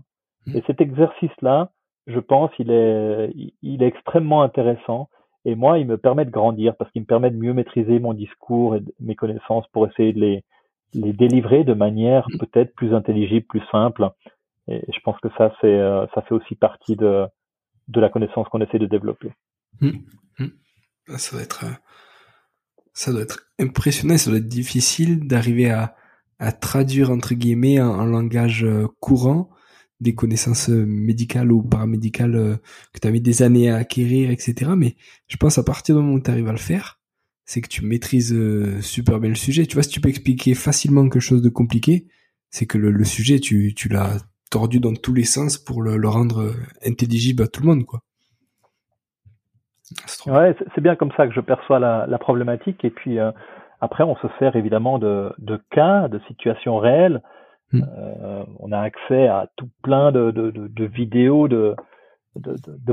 [0.54, 1.72] Et cet exercice-là,
[2.08, 5.10] je pense, il est, il est extrêmement intéressant.
[5.46, 8.14] Et moi, il me permet de grandir parce qu'il me permet de mieux maîtriser mon
[8.14, 10.44] discours et mes connaissances pour essayer de les,
[10.94, 14.10] les délivrer de manière peut-être plus intelligible, plus simple.
[14.68, 17.28] Et je pense que ça, c'est, euh, ça fait aussi partie de,
[17.88, 19.32] de la connaissance qu'on essaie de développer.
[19.82, 20.02] Hum,
[20.40, 20.52] hum.
[21.10, 21.74] Ah, ça doit être, euh,
[22.94, 25.96] ça doit être impressionnant, ça doit être difficile d'arriver à,
[26.40, 29.50] à traduire entre guillemets en, langage euh, courant
[30.00, 32.60] des connaissances euh, médicales ou paramédicales
[32.94, 34.72] que tu as mis des années à acquérir, etc.
[34.76, 34.96] Mais
[35.28, 37.00] je pense à partir du moment où tu arrives à le faire,
[37.46, 38.36] c'est que tu maîtrises
[38.82, 39.66] super bien le sujet.
[39.66, 42.08] Tu vois, si tu peux expliquer facilement quelque chose de compliqué,
[42.50, 44.18] c'est que le, sujet, tu, tu l'as
[44.52, 48.04] tordu dans tous les sens pour le, le rendre intelligible à tout le monde, quoi.
[50.26, 52.84] Ouais, c'est bien comme ça que je perçois la, la problématique.
[52.84, 53.32] Et puis euh,
[53.82, 57.22] après, on se sert évidemment de, de cas, de situations réelles.
[57.72, 57.82] Hmm.
[57.84, 61.76] Euh, on a accès à tout plein de, de, de, de vidéos de,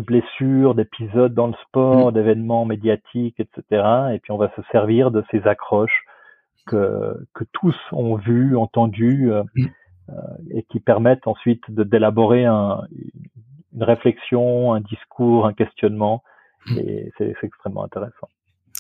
[0.01, 2.15] blessures, d'épisodes dans le sport, hmm.
[2.15, 4.13] d'événements médiatiques, etc.
[4.15, 6.05] Et puis on va se servir de ces accroches
[6.67, 9.67] que, que tous ont vues, entendues, euh, hmm.
[10.51, 12.83] et qui permettent ensuite d'élaborer un,
[13.75, 16.23] une réflexion, un discours, un questionnement.
[16.71, 18.29] Et c'est extrêmement intéressant.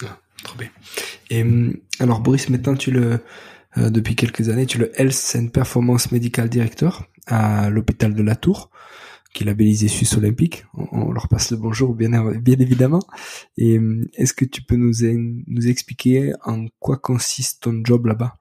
[0.02, 0.68] Ah, trop bien.
[1.30, 3.20] Et hum, alors Boris, maintenant tu le
[3.76, 8.22] euh, depuis quelques années, tu es le Health and Performance Medical Director à l'hôpital de
[8.22, 8.70] la Tour,
[9.32, 10.64] qui est labellisé Suisse Olympique.
[10.74, 13.00] On, leur passe le bonjour, bien, bien évidemment.
[13.56, 14.92] Et hum, est-ce que tu peux nous,
[15.46, 18.34] nous expliquer en quoi consiste ton job là-bas?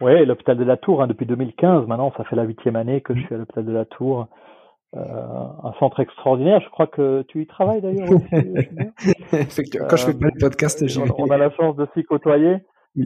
[0.00, 3.14] Oui, l'hôpital de la Tour, hein, depuis 2015, maintenant, ça fait la huitième année que
[3.14, 4.28] je suis à l'hôpital de la Tour.
[4.94, 6.60] Euh, un centre extraordinaire.
[6.60, 8.26] Je crois que tu y travailles d'ailleurs aussi.
[9.32, 9.88] Effectivement.
[9.88, 12.56] Quand je fais pas le podcast, on, on, a la chance de s'y côtoyer.
[12.94, 13.04] Oui.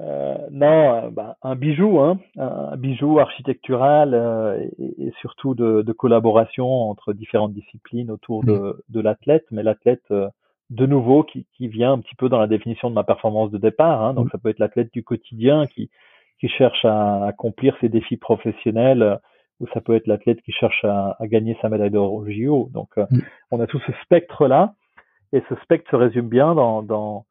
[0.00, 5.92] Euh, non, bah, un bijou, hein, un bijou architectural euh, et, et, surtout de, de,
[5.92, 10.28] collaboration entre différentes disciplines autour de, de l'athlète, mais l'athlète euh,
[10.70, 13.58] de nouveau qui, qui, vient un petit peu dans la définition de ma performance de
[13.58, 14.04] départ.
[14.04, 15.90] Hein, donc ça peut être l'athlète du quotidien qui,
[16.38, 19.18] qui cherche à accomplir ses défis professionnels
[19.60, 22.70] ou ça peut être l'athlète qui cherche à, à, gagner sa médaille d'or au JO.
[22.72, 23.20] Donc, euh, mm.
[23.50, 24.74] on a tout ce spectre-là,
[25.32, 27.26] et ce spectre se résume bien dans, dans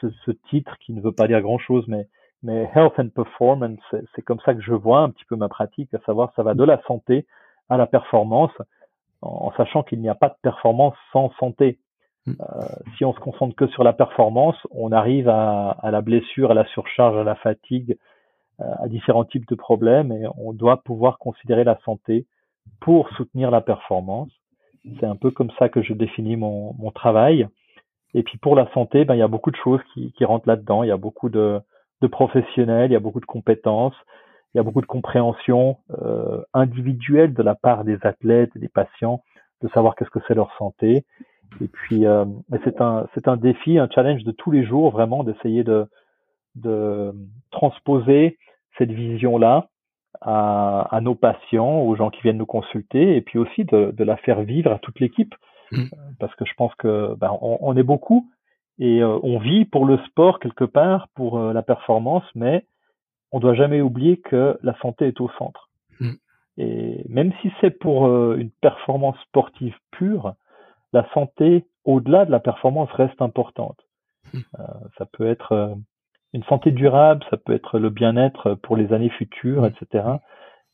[0.00, 2.08] ce, ce, titre qui ne veut pas dire grand-chose, mais,
[2.42, 3.80] mais Health and Performance,
[4.14, 6.54] c'est comme ça que je vois un petit peu ma pratique, à savoir ça va
[6.54, 7.26] de la santé
[7.68, 8.52] à la performance,
[9.20, 11.78] en, sachant qu'il n'y a pas de performance sans santé.
[12.26, 12.32] Mm.
[12.40, 12.62] Euh,
[12.96, 16.54] si on se concentre que sur la performance, on arrive à, à la blessure, à
[16.54, 17.98] la surcharge, à la fatigue,
[18.58, 22.26] à différents types de problèmes et on doit pouvoir considérer la santé
[22.80, 24.30] pour soutenir la performance.
[24.98, 27.48] C'est un peu comme ça que je définis mon, mon travail.
[28.14, 30.48] Et puis pour la santé, ben, il y a beaucoup de choses qui, qui rentrent
[30.48, 30.82] là-dedans.
[30.82, 31.60] Il y a beaucoup de,
[32.00, 33.94] de, professionnels, il y a beaucoup de compétences,
[34.54, 38.68] il y a beaucoup de compréhension euh, individuelle de la part des athlètes et des
[38.68, 39.22] patients
[39.62, 41.04] de savoir qu'est-ce que c'est leur santé.
[41.60, 42.24] Et puis, euh,
[42.64, 45.86] c'est un, c'est un défi, un challenge de tous les jours, vraiment, d'essayer de,
[46.54, 47.12] de
[47.50, 48.38] transposer
[48.78, 49.68] cette vision-là
[50.20, 54.04] à, à, nos patients, aux gens qui viennent nous consulter, et puis aussi de, de
[54.04, 55.34] la faire vivre à toute l'équipe,
[55.72, 55.84] mmh.
[56.18, 58.28] parce que je pense que ben, on, on est beaucoup
[58.78, 62.64] et euh, on vit pour le sport quelque part, pour euh, la performance, mais
[63.32, 65.68] on doit jamais oublier que la santé est au centre.
[66.00, 66.12] Mm.
[66.58, 70.34] Et même si c'est pour euh, une performance sportive pure,
[70.92, 73.78] la santé, au-delà de la performance, reste importante.
[74.32, 74.38] Mm.
[74.58, 74.64] Euh,
[74.96, 75.74] ça peut être euh,
[76.34, 79.66] une santé durable, ça peut être le bien-être pour les années futures, mm.
[79.66, 80.04] etc.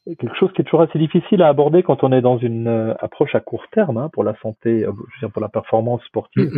[0.06, 2.94] Et quelque chose qui est toujours assez difficile à aborder quand on est dans une
[3.00, 6.50] approche à court terme hein, pour la santé, je veux dire pour la performance sportive.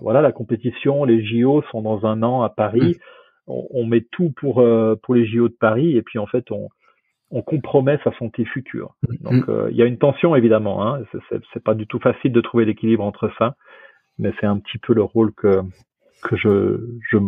[0.00, 2.98] voilà, la compétition, les JO sont dans un an à Paris
[3.48, 6.68] on, met tout pour euh, pour les JO de Paris et puis en fait on
[7.30, 8.94] on compromet sa santé future.
[9.20, 9.50] Donc mm.
[9.50, 10.86] euh, il y a une tension évidemment.
[10.86, 11.02] Hein,
[11.52, 13.54] c'est pas du tout facile de trouver l'équilibre entre ça,
[14.18, 15.60] mais c'est un petit peu le rôle que
[16.22, 17.18] que je je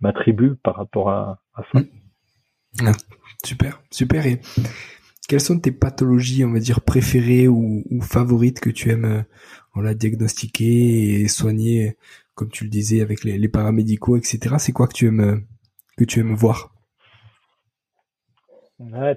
[0.00, 1.80] m'attribue par rapport à, à ça.
[1.80, 2.86] Mm.
[2.86, 2.92] Ah,
[3.44, 4.26] super, super.
[4.26, 4.40] Et
[5.28, 9.22] quelles sont tes pathologies, on va dire préférées ou, ou favorites que tu aimes euh,
[9.74, 11.96] voilà diagnostiquer et soigner,
[12.34, 14.56] comme tu le disais avec les, les paramédicaux, etc.
[14.58, 15.44] C'est quoi que tu aimes
[15.96, 16.74] que tu aimes voir?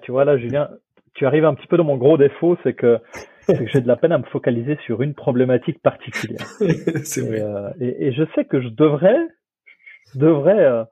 [0.04, 0.69] Tu vois là, Julien,
[1.13, 2.99] tu arrives un petit peu dans mon gros défaut, c'est que,
[3.47, 6.45] j'ai de la peine à me focaliser sur une problématique particulière.
[6.60, 7.41] vrai.
[7.41, 9.28] Euh, et, je sais que je devrais,
[10.13, 10.84] je devrais euh,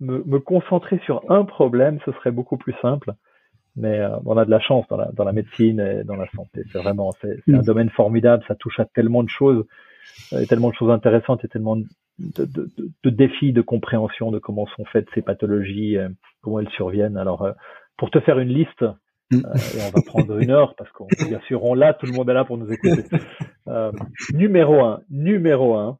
[0.00, 3.12] me, concentrer sur un problème, ce serait beaucoup plus simple.
[3.76, 6.26] Mais euh, on a de la chance dans la, dans la médecine et dans la
[6.34, 6.64] santé.
[6.72, 7.62] C'est vraiment, c'est un mm.
[7.62, 8.42] domaine formidable.
[8.48, 9.64] Ça touche à tellement de choses,
[10.32, 11.84] et tellement de choses intéressantes et tellement de,
[12.18, 12.70] de, de,
[13.04, 15.96] de, défis de compréhension de comment sont faites ces pathologies,
[16.42, 17.16] comment elles surviennent.
[17.16, 17.48] Alors,
[17.96, 18.84] pour te faire une liste,
[19.32, 22.28] et on va prendre une heure parce qu'on bien sûr on l'a, tout le monde
[22.30, 23.04] est là pour nous écouter.
[24.34, 25.98] numéro un, numéro un,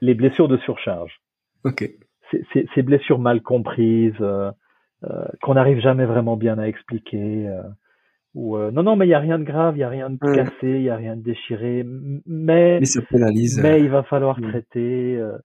[0.00, 1.20] les blessures de surcharge.
[1.64, 1.88] Ok.
[2.52, 4.24] Ces blessures mal comprises,
[5.42, 7.48] qu'on n'arrive jamais vraiment bien à expliquer.
[8.34, 10.16] Ou non non mais il y a rien de grave, il y a rien de
[10.16, 11.84] cassé, il y a rien de déchiré,
[12.26, 15.36] mais mais, ça pénalise, mais il va falloir traiter, euh,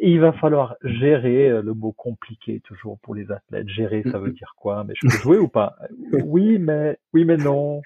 [0.00, 3.68] il va falloir gérer le mot compliqué toujours pour les athlètes.
[3.68, 4.84] Gérer ça veut dire quoi?
[4.84, 5.76] Mais je peux jouer ou pas?
[6.24, 7.82] Oui mais oui mais non.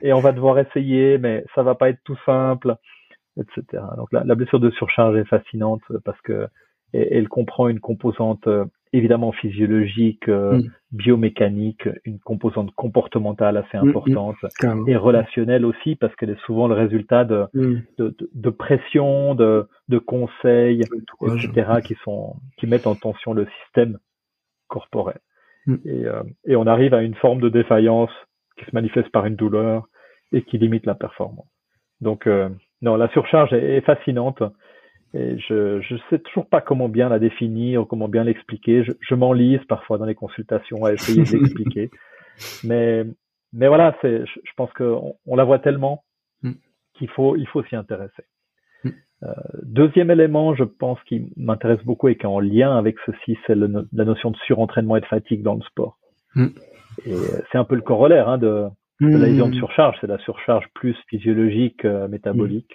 [0.00, 2.76] Et on va devoir essayer, mais ça va pas être tout simple,
[3.36, 3.82] etc.
[3.96, 6.48] Donc la, la blessure de surcharge est fascinante parce que
[6.92, 8.48] elle comprend une composante
[8.92, 10.70] évidemment physiologique, euh, mm.
[10.92, 13.88] biomécanique, une composante comportementale assez mm, mm.
[13.88, 14.36] importante
[14.86, 19.98] et relationnelle aussi parce qu'elle est souvent le résultat de, de, de, pression, de, de
[19.98, 20.82] conseils,
[21.22, 21.80] etc.
[21.84, 23.98] qui sont qui mettent en tension le système
[24.68, 25.18] corporel.
[25.84, 28.10] Et, euh, et on arrive à une forme de défaillance
[28.58, 29.86] qui se manifeste par une douleur
[30.32, 31.48] et qui limite la performance.
[32.00, 32.48] Donc euh,
[32.82, 34.42] non, la surcharge est fascinante.
[35.14, 38.84] Et je je sais toujours pas comment bien la définir, comment bien l'expliquer.
[38.84, 41.90] Je, je m'enlise parfois dans les consultations à essayer de l'expliquer.
[42.64, 43.04] mais
[43.52, 46.04] mais voilà, c'est je, pense qu'on on la voit tellement
[46.42, 46.52] mm.
[46.94, 48.24] qu'il faut il faut s'y intéresser.
[48.84, 48.90] Mm.
[49.22, 53.38] Euh, deuxième élément, je pense qui m'intéresse beaucoup et qui est en lien avec ceci,
[53.46, 55.98] c'est la notion de surentraînement et de fatigue dans le sport.
[56.34, 56.48] Mm.
[57.06, 57.14] Et
[57.50, 58.66] c'est un peu le corollaire hein, de,
[59.00, 62.74] de la lésion de surcharge, c'est la surcharge plus physiologique, euh, métabolique.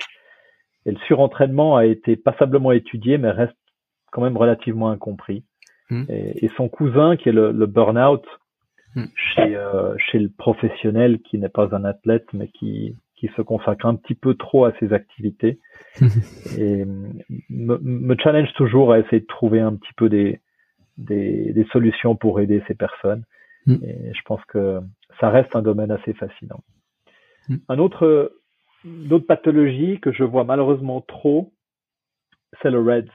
[0.85, 3.55] Et le surentraînement a été passablement étudié, mais reste
[4.11, 5.43] quand même relativement incompris.
[5.89, 6.03] Hmm.
[6.09, 8.23] Et, son cousin, qui est le, le burn-out,
[8.95, 9.05] hmm.
[9.15, 13.85] chez, euh, chez le professionnel qui n'est pas un athlète, mais qui, qui se consacre
[13.85, 15.59] un petit peu trop à ses activités,
[16.57, 16.85] et
[17.49, 20.41] me, me, challenge toujours à essayer de trouver un petit peu des,
[20.97, 23.23] des, des solutions pour aider ces personnes.
[23.65, 23.77] Hmm.
[23.83, 24.79] Et je pense que
[25.19, 26.61] ça reste un domaine assez fascinant.
[27.67, 28.31] Un autre
[28.85, 31.53] D'autres pathologies que je vois malheureusement trop,
[32.61, 33.09] c'est le REDS.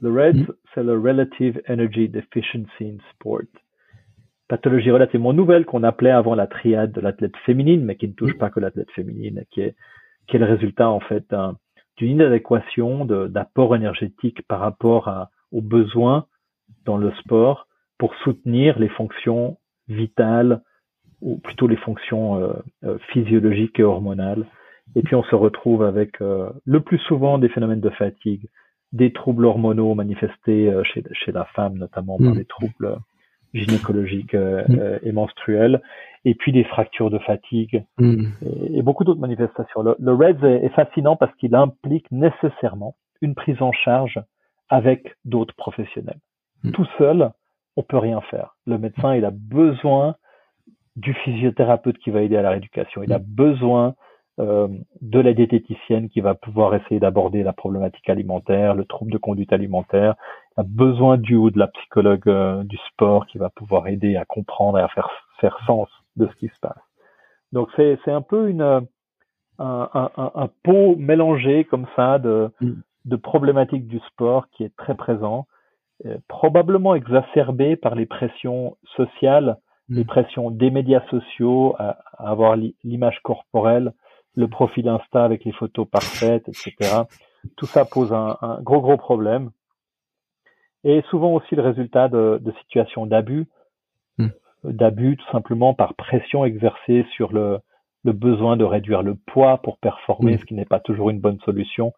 [0.00, 0.52] Le REDS, mm.
[0.74, 3.42] c'est le Relative Energy Deficiency in Sport.
[4.48, 8.34] Pathologie relativement nouvelle qu'on appelait avant la triade de l'athlète féminine, mais qui ne touche
[8.34, 8.38] mm.
[8.38, 9.74] pas que l'athlète féminine, qui est,
[10.26, 11.34] qui est le résultat en fait
[11.96, 16.26] d'une inadéquation d'apport énergétique par rapport à, aux besoins
[16.84, 17.66] dans le sport
[17.98, 20.62] pour soutenir les fonctions vitales
[21.22, 22.52] ou plutôt les fonctions euh,
[22.84, 24.46] euh, physiologiques et hormonales
[24.94, 28.48] et puis on se retrouve avec euh, le plus souvent des phénomènes de fatigue,
[28.92, 32.36] des troubles hormonaux manifestés euh, chez, chez la femme, notamment par mm.
[32.36, 32.98] des troubles
[33.52, 34.98] gynécologiques euh, mm.
[35.02, 35.82] et menstruels,
[36.24, 38.26] et puis des fractures de fatigue mm.
[38.74, 39.82] et, beaucoup d'autres manifestations.
[39.82, 44.20] Le, le REDS est, fascinant parce qu'il implique nécessairement une prise en charge
[44.68, 46.18] avec d'autres professionnels.
[46.72, 47.30] Tout seul,
[47.76, 48.56] on peut rien faire.
[48.66, 50.16] Le médecin, il a besoin
[50.96, 53.04] du physiothérapeute qui va aider à la rééducation.
[53.04, 53.94] Il a besoin
[54.38, 54.68] euh,
[55.00, 59.52] de la diététicienne qui va pouvoir essayer d'aborder la problématique alimentaire, le trouble de conduite
[59.52, 60.14] alimentaire.
[60.56, 64.24] A besoin du ou de la psychologue euh, du sport qui va pouvoir aider à
[64.24, 65.10] comprendre et à faire
[65.40, 66.82] faire sens de ce qui se passe.
[67.52, 68.62] Donc c'est c'est un peu une
[69.58, 72.72] un, un, un, pot mélangé comme ça de mm.
[73.06, 75.46] de problématiques du sport qui est très présent,
[76.04, 79.56] euh, probablement exacerbé par les pressions sociales
[79.88, 80.06] les mm.
[80.06, 83.92] pressions des médias sociaux, à, avoir l'image corporelle,
[84.36, 87.02] le profil Insta avec les photos parfaites, etc.
[87.56, 89.50] Tout ça pose un, gros gros problème.
[90.84, 93.48] Et souvent aussi le résultat de, situations d'abus,
[94.18, 94.28] mm.
[94.64, 97.60] d'abus tout simplement par pression exercée sur le,
[98.04, 101.92] besoin de réduire le poids pour performer, ce qui n'est pas toujours une bonne solution,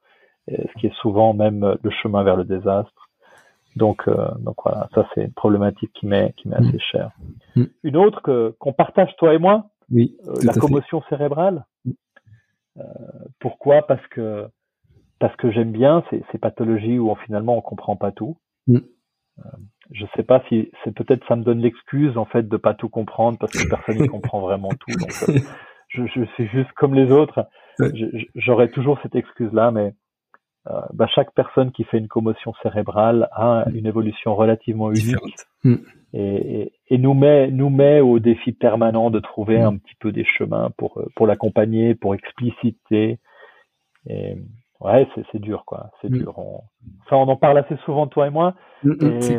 [0.48, 3.08] ce qui est souvent même le chemin vers le désastre.
[3.76, 7.10] Donc, euh, donc voilà, ça c'est une problématique qui m'est qui m'est assez chère.
[7.54, 7.64] Mm.
[7.84, 11.64] Une autre que qu'on partage toi et moi, oui, euh, la commotion cérébrale.
[12.78, 13.28] Mm.
[13.40, 13.86] Pourquoi?
[13.86, 14.48] Parce que
[15.18, 18.36] parce que j'aime bien ces, ces pathologies où on, finalement on comprend pas tout.
[18.68, 19.50] Euh,
[19.92, 22.88] je sais pas si c'est peut-être ça me donne l'excuse en fait de pas tout
[22.88, 24.98] comprendre parce que personne ne comprend vraiment tout.
[24.98, 25.40] Donc euh,
[25.88, 27.48] je, je suis juste comme les autres.
[28.34, 29.94] J'aurais toujours cette excuse là, mais
[30.68, 35.76] euh, bah, chaque personne qui fait une commotion cérébrale a une évolution relativement unique mm.
[36.14, 39.64] Et, et, nous met nous met au défi permanent de trouver mm.
[39.64, 43.18] un petit peu des chemins pour pour l'accompagner, pour expliciter.
[44.08, 44.36] Et
[44.80, 46.18] ouais, c'est dur quoi, c'est mm.
[46.18, 46.38] dur.
[46.38, 46.60] On,
[47.08, 48.54] ça, on en parle assez souvent toi et moi.
[48.84, 49.38] Et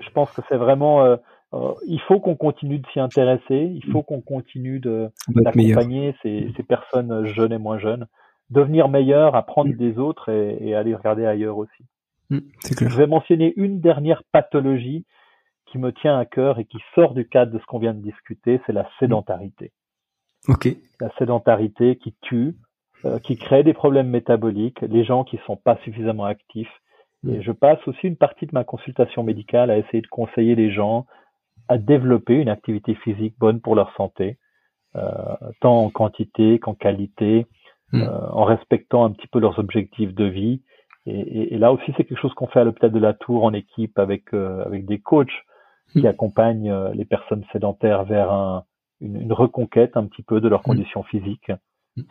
[0.00, 1.16] je pense que c'est vraiment euh,
[1.54, 6.52] euh, il faut qu'on continue de s'y intéresser, il faut qu'on continue de d'accompagner ces,
[6.56, 8.06] ces personnes jeunes et moins jeunes
[8.50, 9.76] devenir meilleur, apprendre mm.
[9.76, 11.84] des autres et, aller regarder ailleurs aussi.
[12.30, 12.38] Mm,
[12.80, 15.04] je vais mentionner une dernière pathologie
[15.70, 18.02] qui me tient à cœur et qui sort du cadre de ce qu'on vient de
[18.02, 19.72] discuter, c'est la sédentarité.
[20.48, 20.68] Ok.
[21.00, 22.56] La sédentarité qui tue,
[23.04, 26.72] euh, qui crée des problèmes métaboliques, les gens qui sont pas suffisamment actifs.
[27.26, 27.42] Et mm.
[27.42, 31.06] je passe aussi une partie de ma consultation médicale à essayer de conseiller les gens
[31.68, 34.38] à développer une activité physique bonne pour leur santé,
[34.96, 35.10] euh,
[35.60, 37.46] tant en quantité qu'en qualité,
[37.92, 38.02] Hmm.
[38.02, 40.60] Euh, en respectant un petit peu leurs objectifs de vie.
[41.06, 43.54] Et, et, là aussi, c'est quelque chose qu'on fait à l'hôpital de la Tour en
[43.54, 45.32] équipe avec avec des coachs
[45.92, 46.06] qui hmm.
[46.06, 48.64] accompagnent euh, les personnes sédentaires vers un,
[49.00, 50.70] une, une, reconquête un petit peu de leurs hmm.
[50.70, 51.52] conditions physiques.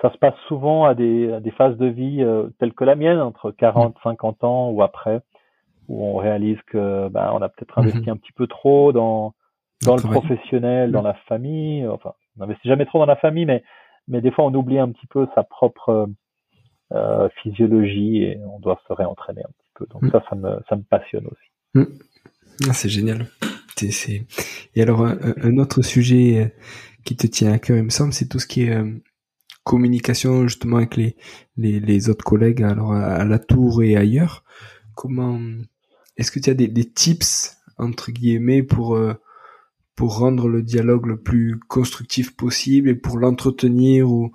[0.01, 2.21] Ça se passe souvent à des, à des phases de vie
[2.59, 5.21] telles que la mienne, entre 40, 50 ans ou après,
[5.87, 9.33] où on réalise que ben, on a peut-être investi un petit peu trop dans
[9.85, 11.87] dans le professionnel, dans la famille.
[11.87, 13.63] Enfin, on n'investit jamais trop dans la famille, mais
[14.09, 16.09] mais des fois on oublie un petit peu sa propre
[16.93, 19.85] euh, physiologie et on doit se réentraîner un petit peu.
[19.87, 20.11] Donc mm.
[20.11, 21.51] ça, ça me, ça me passionne aussi.
[21.73, 21.83] Mm.
[22.69, 23.27] Ah, c'est génial.
[23.83, 26.47] Et alors un, autre sujet euh,
[27.03, 28.91] qui te tient à cœur, il me semble, c'est tout ce qui est euh,
[29.63, 31.15] communication justement avec les,
[31.57, 34.43] les, autres collègues, alors à, la tour et ailleurs.
[34.95, 35.39] Comment
[36.15, 39.13] est-ce que tu as des, des tips entre guillemets pour euh,
[39.95, 44.31] pour rendre le dialogue le plus constructif possible et pour l'entretenir ou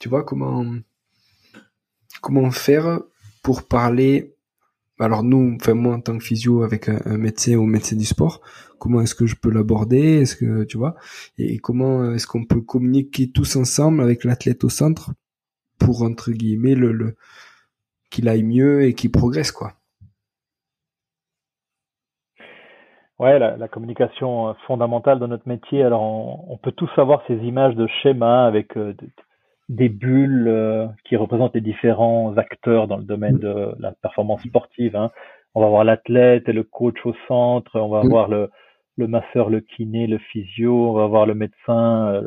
[0.00, 0.66] tu vois comment
[2.20, 3.00] comment faire
[3.42, 4.33] pour parler
[5.00, 8.40] alors nous enfin moi en tant que physio avec un, médecin ou médecin du sport.
[8.78, 10.20] Comment est-ce que je peux l'aborder?
[10.22, 10.94] Est-ce que tu vois?
[11.38, 15.12] Et comment est-ce qu'on peut communiquer tous ensemble avec l'athlète au centre
[15.78, 17.16] pour entre guillemets le,
[18.10, 19.74] qu'il aille mieux et qu'il progresse quoi?
[23.20, 25.84] Ouais, la, la, communication euh, fondamentale dans notre métier.
[25.84, 28.92] Alors, on, peut tous avoir ces images de schémas avec euh,
[29.68, 34.96] des bulles euh, qui représentent les différents acteurs dans le domaine de la performance sportive.
[34.96, 35.10] Hein.
[35.54, 37.78] On va avoir l'athlète et le coach au centre.
[37.78, 38.50] On va avoir le,
[38.96, 40.90] le masseur, le kiné, le physio.
[40.90, 42.22] On va avoir le médecin,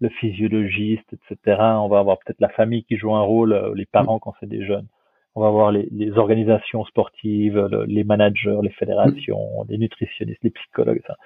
[0.00, 1.58] le physiologiste, etc.
[1.60, 4.64] On va avoir peut-être la famille qui joue un rôle, les parents quand c'est des
[4.64, 4.86] jeunes
[5.36, 9.66] on va voir les, les organisations sportives, les managers, les fédérations, mm.
[9.68, 11.02] les nutritionnistes, les psychologues.
[11.06, 11.16] Ça.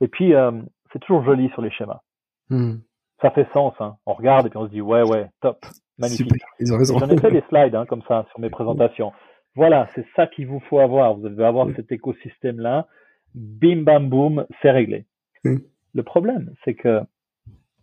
[0.00, 0.50] Et puis, euh,
[0.92, 2.00] c'est toujours joli sur les schémas.
[2.48, 2.76] Mm.
[3.22, 3.74] Ça fait sens.
[3.80, 3.96] Hein.
[4.06, 5.64] On regarde et puis on se dit, ouais, ouais, top,
[5.98, 6.42] magnifique.
[6.60, 9.12] J'en ai fait des slides hein, comme ça sur mes présentations.
[9.54, 11.14] Voilà, c'est ça qu'il vous faut avoir.
[11.14, 12.86] Vous devez avoir cet écosystème-là.
[13.34, 15.06] Bim, bam, boum, c'est réglé.
[15.44, 17.00] Le problème, c'est que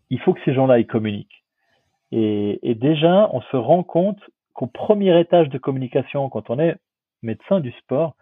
[0.10, 1.44] il faut que ces gens-là, ils communiquent.
[2.12, 4.20] Et, et déjà, on se rend compte
[4.54, 6.76] qu'au premier étage de communication, quand on est
[7.22, 8.16] médecin du sport,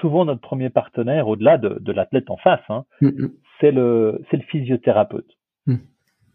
[0.00, 3.32] souvent notre premier partenaire, au-delà de, l'athlète en face, hein, mm, mm.
[3.60, 5.30] c'est le c'est le physiothérapeute.
[5.66, 5.76] Mm.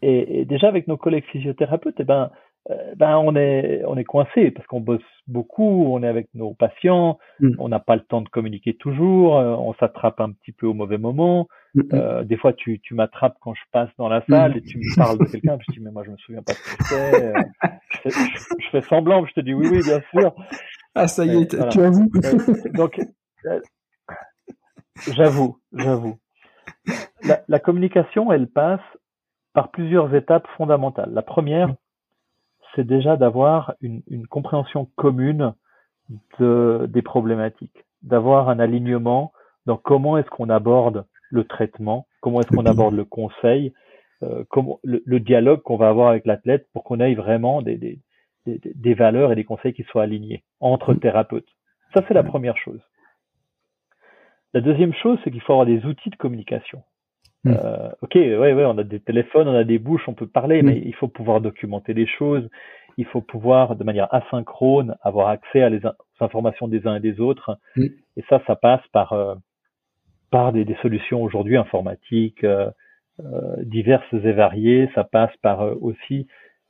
[0.02, 2.30] Et, déjà avec nos collègues physiothérapeutes, eh ben
[2.70, 6.52] euh, ben on est on est coincé parce qu'on bosse beaucoup, on est avec nos
[6.52, 7.54] patients, mm.
[7.58, 10.74] on n'a pas le temps de communiquer toujours, euh, on s'attrape un petit peu au
[10.74, 11.48] mauvais moment.
[11.74, 11.88] Mm, mm.
[11.94, 14.96] Euh, des fois, tu, tu m'attrapes quand je passe dans la salle et tu me
[14.96, 17.32] parles de quelqu'un, je dis mais moi je me souviens pas de ce que c'est.
[18.04, 20.34] Je, je, fais semblant, je te dis oui oui bien sûr.
[20.94, 22.10] Ah ça y est, tu avoues.
[22.74, 23.00] donc
[25.14, 26.18] j'avoue, j'avoue.
[27.24, 28.80] La, la communication, elle passe
[29.52, 31.10] par plusieurs étapes fondamentales.
[31.12, 31.74] La première,
[32.74, 35.54] c'est déjà d'avoir une, une, compréhension commune
[36.38, 39.32] de, des problématiques, d'avoir un alignement
[39.66, 43.72] dans comment est-ce qu'on aborde le traitement, comment est-ce qu'on aborde le conseil,
[44.22, 47.76] euh, comment, le, le dialogue qu'on va avoir avec l'athlète pour qu'on ait vraiment des,
[47.76, 47.98] des,
[48.46, 51.48] des, des, valeurs et des conseils qui soient alignés entre thérapeutes.
[51.94, 52.80] Ça, c'est la première chose.
[54.52, 56.82] La deuxième chose, c'est qu'il faut avoir des outils de communication.
[57.44, 57.54] Hmm.
[57.54, 60.62] Euh, ok, ouais, ouais, on a des téléphones, on a des bouches, on peut parler,
[60.62, 60.66] hmm.
[60.66, 62.48] mais il faut pouvoir documenter les choses.
[62.96, 67.00] Il faut pouvoir, de manière asynchrone, avoir accès à les aux informations des uns et
[67.00, 67.58] des autres.
[67.76, 67.86] Hmm.
[68.16, 69.34] Et ça, ça passe par euh,
[70.30, 72.70] par des, des solutions aujourd'hui informatiques euh,
[73.62, 74.90] diverses et variées.
[74.94, 76.26] Ça passe par aussi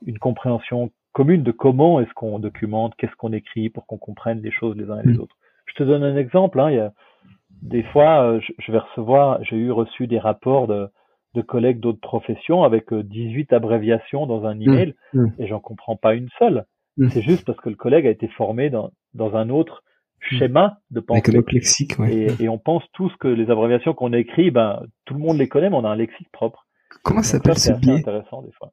[0.06, 4.52] une compréhension commune de comment est-ce qu'on documente, qu'est-ce qu'on écrit pour qu'on comprenne les
[4.52, 5.36] choses les uns et les autres.
[5.66, 6.58] Je te donne un exemple.
[6.60, 6.92] Hein, il y a,
[7.62, 10.88] des fois, euh, je vais recevoir, j'ai eu reçu des rapports de,
[11.34, 15.26] de collègues d'autres professions avec 18 euh, abréviations dans un mmh, email mmh.
[15.38, 16.64] et j'en comprends pas une seule.
[16.96, 17.08] Mmh.
[17.10, 19.82] C'est juste parce que le collègue a été formé dans, dans un autre
[20.20, 21.22] schéma de pensée.
[21.32, 22.12] Avec lexique, ouais.
[22.14, 25.48] et, et, on pense tous que les abréviations qu'on écrit, ben, tout le monde les
[25.48, 26.66] connaît, mais on a un lexique propre.
[27.02, 27.94] Comment ça s'appelle ce biais?
[27.94, 28.72] intéressant des fois.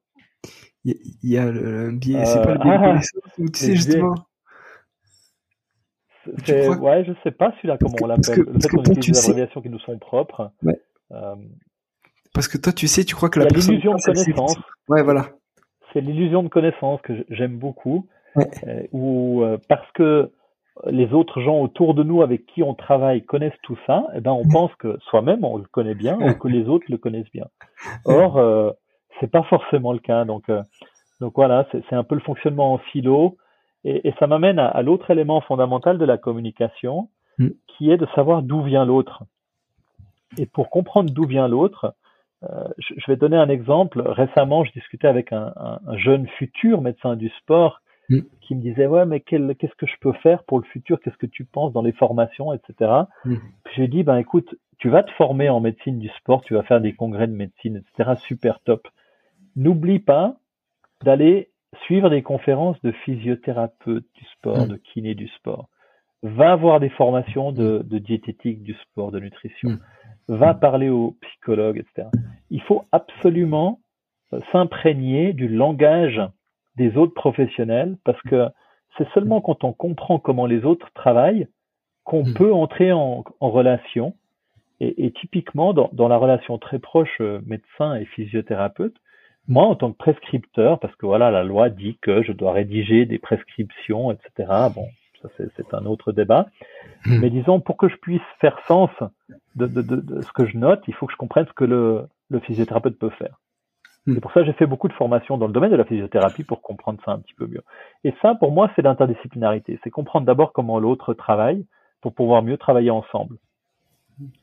[0.83, 4.15] Il y, a le, biais, c'est pas le biais euh, de tu sais justement?
[6.79, 8.39] Ouais, je sais pas celui-là comment on l'appelle.
[8.39, 10.51] Le fait qu'on utilise des abréviations qui nous sont propres.
[10.63, 10.79] Ouais.
[11.11, 11.35] Euh...
[12.33, 13.71] Parce que toi, tu sais, tu crois que la personne.
[13.71, 14.57] l'illusion de connaissance.
[14.89, 15.29] Ouais, voilà.
[15.91, 18.07] C'est l'illusion de connaissance que j'aime beaucoup.
[18.35, 18.47] Ouais.
[18.67, 20.29] Euh, euh, parce que
[20.85, 24.31] les autres gens autour de nous avec qui on travaille connaissent tout ça, eh ben
[24.31, 27.47] on pense que soi-même on le connaît bien ou que les autres le connaissent bien.
[28.05, 28.69] Or, euh,
[29.19, 30.23] c'est pas forcément le cas.
[30.25, 30.51] Donc,
[31.19, 33.37] donc voilà, c'est un peu le fonctionnement en philo.
[33.87, 37.47] Et, et ça m'amène à, à l'autre élément fondamental de la communication, mm.
[37.67, 39.23] qui est de savoir d'où vient l'autre.
[40.37, 41.95] Et pour comprendre d'où vient l'autre,
[42.43, 44.01] euh, je, je, vais donner un exemple.
[44.01, 48.19] Récemment, je discutais avec un, un, un jeune futur médecin du sport mm.
[48.41, 50.99] qui me disait ouais mais qu'est-ce que je peux faire pour le futur?
[50.99, 52.91] Qu'est-ce que tu penses dans les formations, etc.
[53.23, 53.35] Mm.
[53.63, 56.63] Puis je lui ben écoute, tu vas te former en médecine du sport, tu vas
[56.63, 58.15] faire des congrès de médecine, etc.
[58.27, 58.85] Super top.
[59.55, 60.35] N'oublie pas
[61.03, 61.49] d'aller
[61.83, 64.67] suivre des conférences de physiothérapeutes du sport, mm.
[64.67, 65.69] de kiné du sport.
[66.23, 69.69] Va voir des formations de, de diététique du sport, de nutrition.
[69.69, 69.79] Mm.
[70.29, 72.07] Va parler aux psychologues, etc.
[72.49, 73.79] Il faut absolument
[74.33, 76.21] euh, s'imprégner du langage
[76.75, 78.47] des autres professionnels parce que
[78.97, 81.47] c'est seulement quand on comprend comment les autres travaillent
[82.03, 82.33] qu'on mm.
[82.33, 84.15] peut entrer en, en relation.
[84.79, 88.95] Et, et typiquement, dans, dans, la relation très proche euh, médecin et physiothérapeute,
[89.47, 93.05] moi, en tant que prescripteur, parce que voilà, la loi dit que je dois rédiger
[93.05, 94.51] des prescriptions, etc.
[94.75, 94.87] Bon,
[95.21, 96.47] ça c'est un autre débat.
[97.05, 97.19] Hmm.
[97.19, 98.89] Mais disons, pour que je puisse faire sens
[99.55, 102.07] de, de, de, ce que je note, il faut que je comprenne ce que le,
[102.29, 103.39] le physiothérapeute peut faire.
[104.05, 104.15] Hmm.
[104.15, 106.43] C'est pour ça que j'ai fait beaucoup de formations dans le domaine de la physiothérapie
[106.43, 107.63] pour comprendre ça un petit peu mieux.
[108.03, 109.79] Et ça, pour moi, c'est l'interdisciplinarité.
[109.83, 111.65] C'est comprendre d'abord comment l'autre travaille
[112.01, 113.37] pour pouvoir mieux travailler ensemble.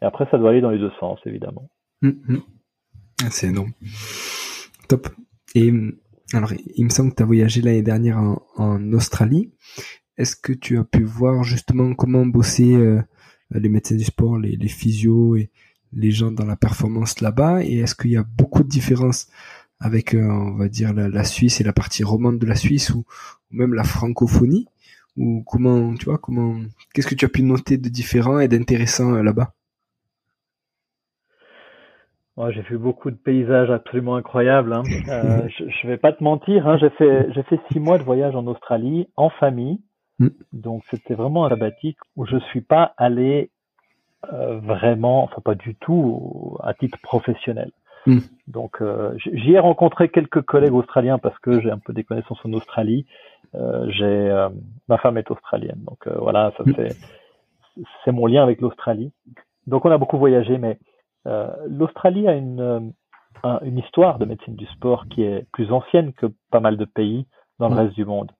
[0.00, 1.68] Et après, ça doit aller dans les deux sens, évidemment.
[2.00, 2.38] Hmm,
[3.22, 3.72] ah, c'est énorme.
[4.88, 5.08] Top.
[5.54, 5.72] Et
[6.32, 8.18] alors, il me semble que tu as voyagé l'année dernière
[8.56, 9.52] en, Australie.
[10.16, 13.00] Est-ce que tu as pu voir justement comment bosser euh,
[13.50, 15.50] les médecins du sport, les, physios et
[15.92, 17.62] les gens dans la performance là-bas?
[17.64, 19.28] Et est-ce qu'il y a beaucoup de différences
[19.80, 22.98] avec, euh, on va dire, la, Suisse et la partie romande de la Suisse ou,
[23.00, 24.66] ou même la francophonie?
[25.16, 26.60] Ou comment, tu vois, comment,
[26.92, 29.54] qu'est-ce que tu as pu noter de différent et d'intéressant euh, là-bas?
[32.50, 34.72] J'ai vu beaucoup de paysages absolument incroyables.
[34.72, 34.82] Hein.
[35.08, 38.02] Euh, je, je vais pas te mentir, hein, j'ai fait j'ai fait six mois de
[38.02, 39.80] voyage en Australie en famille,
[40.18, 40.28] mm.
[40.52, 43.50] donc c'était vraiment un sabbatique où je suis pas allé
[44.32, 47.70] euh, vraiment, enfin pas du tout à titre professionnel.
[48.06, 48.18] Mm.
[48.48, 52.40] Donc euh, j'y ai rencontré quelques collègues australiens parce que j'ai un peu des connaissances
[52.44, 53.06] en Australie.
[53.54, 54.48] Euh, j'ai euh,
[54.88, 56.72] ma femme est australienne, donc euh, voilà, ça mm.
[56.76, 59.12] c'est c'est mon lien avec l'Australie.
[59.66, 60.78] Donc on a beaucoup voyagé, mais
[61.26, 66.12] euh, L'Australie a une, euh, une histoire de médecine du sport qui est plus ancienne
[66.12, 67.26] que pas mal de pays
[67.58, 68.30] dans le reste du monde.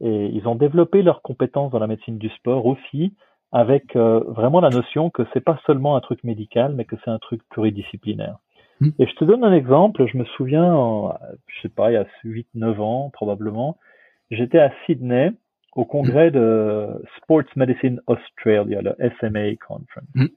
[0.00, 3.14] Et ils ont développé leurs compétences dans la médecine du sport aussi
[3.52, 7.10] avec euh, vraiment la notion que c'est pas seulement un truc médical, mais que c'est
[7.10, 8.38] un truc pluridisciplinaire.
[8.80, 8.90] Hmm.
[8.98, 10.06] Et je te donne un exemple.
[10.06, 11.14] Je me souviens,
[11.46, 13.76] je sais pas, il y a 8-9 ans probablement,
[14.30, 15.32] j'étais à Sydney
[15.74, 16.88] au congrès de
[17.18, 20.30] Sports Medicine Australia, le SMA Conference.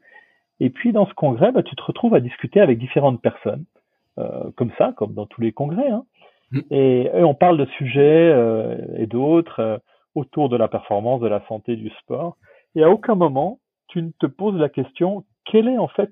[0.59, 3.65] Et puis dans ce congrès, bah, tu te retrouves à discuter avec différentes personnes,
[4.17, 5.89] euh, comme ça, comme dans tous les congrès.
[5.89, 6.05] Hein.
[6.51, 6.61] Hmm.
[6.71, 9.77] Et, on parle de sujets euh, et d'autres euh,
[10.13, 12.37] autour de la performance, de la santé, du sport.
[12.75, 16.11] Et à aucun moment, tu ne te poses la question, quelle est en fait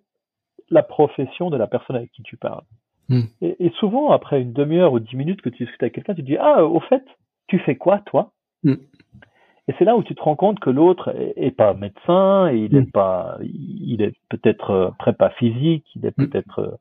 [0.70, 2.64] la profession de la personne avec qui tu parles?
[3.10, 3.24] Hmm.
[3.42, 6.26] et, souvent, après une demi-heure ou dix minutes que tu discutes avec quelqu'un, tu te
[6.26, 7.04] dis, ah, au fait,
[7.48, 8.32] tu fais quoi, toi?
[9.68, 12.76] Et c'est là où tu te rends compte que l'autre est, pas médecin, et il
[12.76, 12.92] est mm.
[12.92, 16.28] pas, il est peut-être euh, prépa physique, il est mm.
[16.28, 16.72] peut-être euh,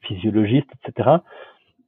[0.00, 1.16] physiologiste, etc.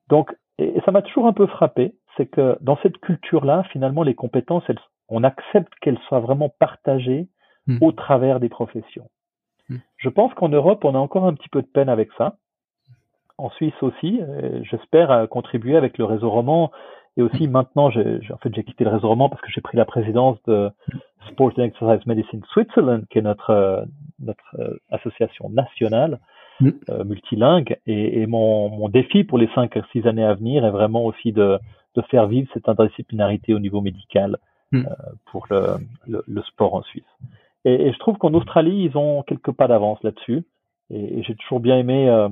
[0.09, 4.15] Donc, et, ça m'a toujours un peu frappé, c'est que dans cette culture-là, finalement, les
[4.15, 4.79] compétences, elles,
[5.09, 7.29] on accepte qu'elles soient vraiment partagées
[7.67, 7.79] mm.
[7.81, 9.09] au travers des professions.
[9.97, 12.37] Je pense qu'en Europe, on a encore un petit peu de peine avec ça.
[13.39, 14.21] En Suisse aussi,
[14.71, 16.71] j'espère contribuer avec le réseau roman
[17.17, 19.77] et aussi maintenant, j'ai, en fait, j'ai quitté le réseau roman parce que j'ai pris
[19.77, 20.71] la présidence de
[21.31, 23.85] Sport and Exercise Medicine Switzerland, qui est notre euh,
[24.19, 26.19] notre euh, association nationale
[26.61, 26.71] mm.
[26.91, 27.79] euh, multilingue.
[27.87, 31.05] Et, et mon, mon, défi pour les cinq à six années à venir est vraiment
[31.05, 31.59] aussi de,
[31.95, 34.39] de faire vivre cette interdisciplinarité au niveau médical
[34.73, 34.85] mm.
[35.27, 35.77] pour le,
[36.09, 37.05] le, sport en Suisse.
[37.65, 40.43] Et, et je trouve qu'en Australie, ils ont quelques pas d'avance là-dessus.
[40.91, 42.29] Et, j'ai toujours bien aimé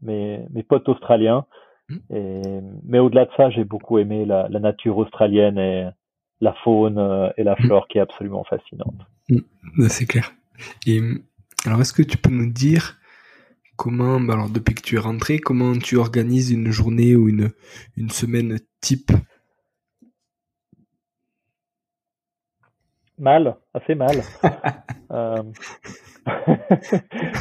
[0.00, 1.44] mes, mes potes australiens.
[1.88, 1.96] Hmm.
[2.10, 5.88] Et, mais au-delà de ça, j'ai beaucoup aimé la, la, nature australienne et
[6.40, 7.66] la faune euh, et la hmm.
[7.66, 9.00] flore qui est absolument fascinante.
[9.28, 9.40] Hmm.
[9.88, 10.32] C'est clair.
[10.86, 11.00] Et
[11.66, 12.96] alors, est-ce que tu peux nous dire
[13.76, 17.50] comment, bah, alors depuis que tu es rentré, comment tu organises une journée ou une,
[17.96, 19.10] une semaine type?
[23.18, 24.22] Mal, assez mal.
[25.12, 25.42] euh...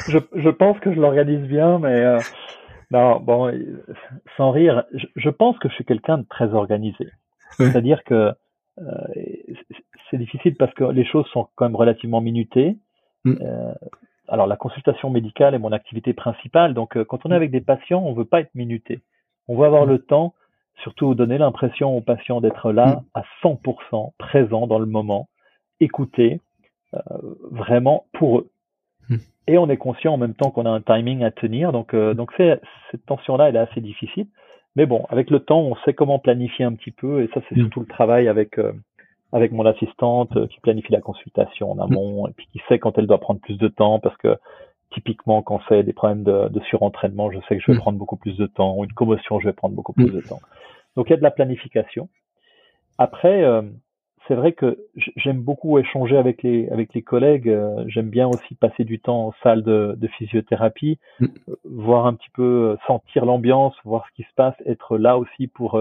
[0.07, 2.19] je, je, pense que je l'organise bien, mais euh,
[2.93, 3.51] non, bon,
[4.37, 7.09] sans rire, je, pense que je suis quelqu'un de très organisé.
[7.57, 8.31] C'est-à-dire que
[8.79, 9.07] euh,
[10.11, 12.77] c'est difficile parce que les choses sont quand même relativement minutées.
[13.25, 13.33] Mm.
[13.41, 13.73] Euh,
[14.27, 17.61] alors la consultation médicale est mon activité principale, donc euh, quand on est avec des
[17.61, 19.01] patients, on veut pas être minuté.
[19.47, 19.89] On veut avoir mm.
[19.89, 20.35] le temps,
[20.83, 23.03] surtout donner l'impression aux patients d'être là mm.
[23.15, 25.29] à 100% présent dans le moment,
[25.79, 26.41] écouter,
[27.49, 28.49] vraiment pour eux
[29.47, 31.71] et on est conscient en même temps qu'on a un timing à tenir.
[31.71, 32.61] Donc, euh, donc cette
[33.05, 34.27] tension-là, elle est assez difficile.
[34.75, 37.55] Mais bon, avec le temps, on sait comment planifier un petit peu, et ça, c'est
[37.55, 37.61] mm.
[37.61, 38.73] surtout le travail avec euh,
[39.31, 42.97] avec mon assistante euh, qui planifie la consultation en amont, et puis qui sait quand
[42.97, 44.37] elle doit prendre plus de temps, parce que
[44.91, 48.15] typiquement, quand c'est des problèmes de, de, surentraînement, je sais que je vais prendre beaucoup
[48.15, 50.39] plus de temps, ou une commotion, je vais prendre beaucoup plus de temps.
[50.95, 52.09] Donc, il y a de la planification.
[52.99, 53.43] Après,
[54.27, 54.77] c'est vrai que
[55.17, 57.49] j'aime beaucoup échanger avec les avec les collègues.
[57.49, 61.25] Euh, j'aime bien aussi passer du temps en salle de, de physiothérapie, mm.
[61.49, 65.17] euh, voir un petit peu, euh, sentir l'ambiance, voir ce qui se passe, être là
[65.17, 65.79] aussi pour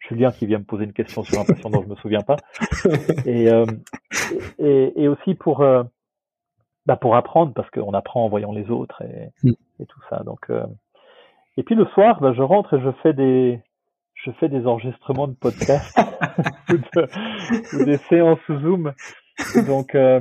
[0.00, 2.36] Julien qui vient me poser une question sur un patient dont je me souviens pas,
[3.26, 3.48] et
[4.58, 5.64] et, et, aussi pour
[6.86, 9.52] bah pour apprendre parce qu'on apprend en voyant les autres et, mm.
[9.80, 10.22] et tout ça.
[10.24, 10.50] Donc
[11.56, 13.60] et puis le soir, bah, je rentre et je fais des
[14.24, 15.98] je fais des enregistrements de podcasts
[16.70, 18.92] ou, des séances Zoom.
[19.66, 20.20] Donc euh,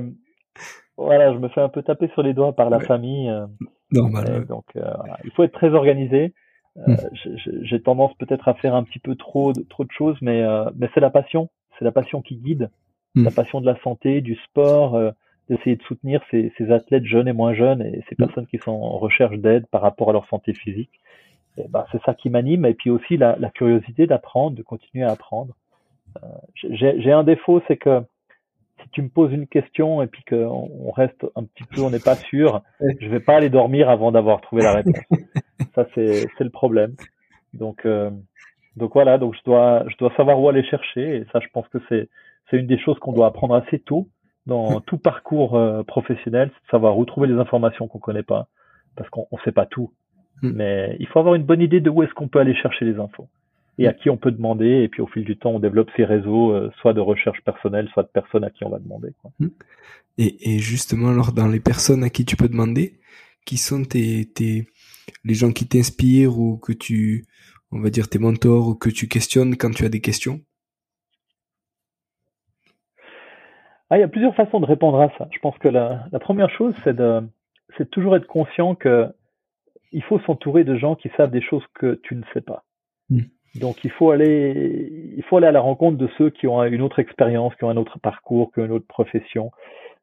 [0.98, 3.30] voilà, je me fais un peu taper sur les doigts par la famille.
[3.30, 3.46] Euh,
[3.92, 4.46] Normal.
[4.46, 4.92] Donc euh,
[5.24, 6.34] il faut être très organisé.
[6.76, 6.96] Hmm.
[7.64, 10.44] J'ai tendance peut-être à faire un petit peu trop de, trop de choses, mais
[10.76, 12.70] mais c'est la passion, c'est la passion qui guide,
[13.16, 13.24] hmm.
[13.24, 15.00] la passion de la santé, du sport,
[15.50, 18.26] d'essayer de soutenir ces, ces, athlètes jeunes et moins jeunes et ces hmm.
[18.26, 20.92] personnes qui sont en recherche d'aide par rapport à leur santé physique.
[21.70, 22.66] Ben, c'est ça qui m'anime.
[22.66, 25.54] Et puis aussi la, la curiosité d'apprendre, de continuer à apprendre.
[26.24, 26.28] Euh,
[26.72, 28.02] j'ai un défaut, c'est que
[28.82, 31.90] si tu me poses une question et puis qu'on on reste un petit peu, on
[31.90, 32.62] n'est pas sûr,
[33.00, 34.96] je vais pas aller dormir avant d'avoir trouvé la réponse.
[35.76, 36.96] ça c'est le problème.
[37.54, 38.12] Donc euh,
[38.76, 41.68] donc voilà, donc je dois je dois savoir où aller chercher et ça je pense
[41.70, 42.10] que c'est
[42.50, 44.08] c'est une des choses qu'on doit apprendre assez tôt
[44.46, 48.48] dans tout parcours euh, professionnel, c'est de savoir où trouver les informations qu'on connaît pas
[48.96, 49.92] parce qu'on ne sait pas tout.
[50.42, 50.52] Hmm.
[50.54, 53.00] Mais il faut avoir une bonne idée de où est-ce qu'on peut aller chercher les
[53.00, 53.28] infos
[53.80, 53.96] et à hmm.
[53.96, 54.84] qui on peut demander.
[54.84, 57.90] Et puis au fil du temps, on développe ces réseaux, euh, soit de recherche personnelle,
[57.94, 59.10] soit de personnes à qui on va demander.
[59.22, 59.32] Quoi.
[59.40, 59.50] Hmm.
[60.18, 63.00] Et, et, justement, alors dans les personnes à qui tu peux demander,
[63.46, 64.68] qui sont tes, tes
[65.24, 67.26] les gens qui t'inspirent ou que tu,
[67.72, 70.40] on va dire tes mentors ou que tu questionnes quand tu as des questions?
[73.90, 75.30] Ah, il y a plusieurs façons de répondre à ça.
[75.32, 77.22] Je pense que la, la première chose, c'est de,
[77.78, 79.08] c'est toujours être conscient que
[79.98, 82.64] il faut s'entourer de gens qui savent des choses que tu ne sais pas.
[83.10, 83.22] Hmm.
[83.56, 86.84] Donc il faut aller, il faut aller à la rencontre de ceux qui ont une
[86.84, 89.50] autre expérience, qui ont un autre parcours, qui ont une autre profession,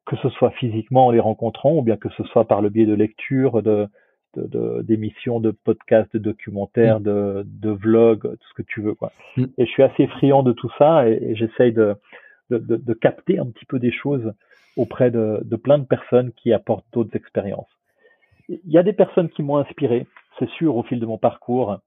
[0.05, 2.85] que ce soit physiquement en les rencontrant, ou bien que ce soit par le biais
[2.85, 3.87] de lecture, de,
[4.81, 7.03] d'émissions, de, podcasts, de documentaires, mm.
[7.03, 8.95] de, de vlogs, tout ce que tu veux.
[8.95, 9.13] Quoi.
[9.37, 9.45] Mm.
[9.57, 11.95] Et je suis assez friand de tout ça et, j'essaye de,
[12.49, 14.33] de, de, capter un petit peu des choses
[14.75, 17.69] auprès de plein de personnes qui apportent d'autres expériences.
[18.49, 20.05] Il y a des personnes qui m'ont inspiré,
[20.39, 21.79] c'est sûr, au fil de mon parcours.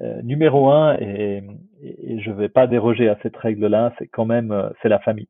[0.00, 1.42] Euh, numéro un, et,
[1.82, 5.26] et je vais pas déroger à cette règle-là, c'est quand même euh, c'est la famille,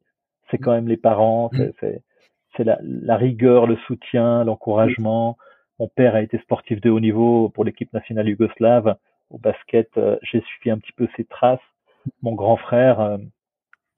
[0.51, 1.51] c'est quand même les parents,
[1.81, 2.03] c'est
[2.57, 5.37] c'est la, la, rigueur, le soutien, l'encouragement.
[5.79, 8.97] Mon père a été sportif de haut niveau pour l'équipe nationale yougoslave.
[9.31, 11.61] Au basket, euh, j'ai suivi un petit peu ses traces.
[12.23, 13.19] Mon grand frère euh,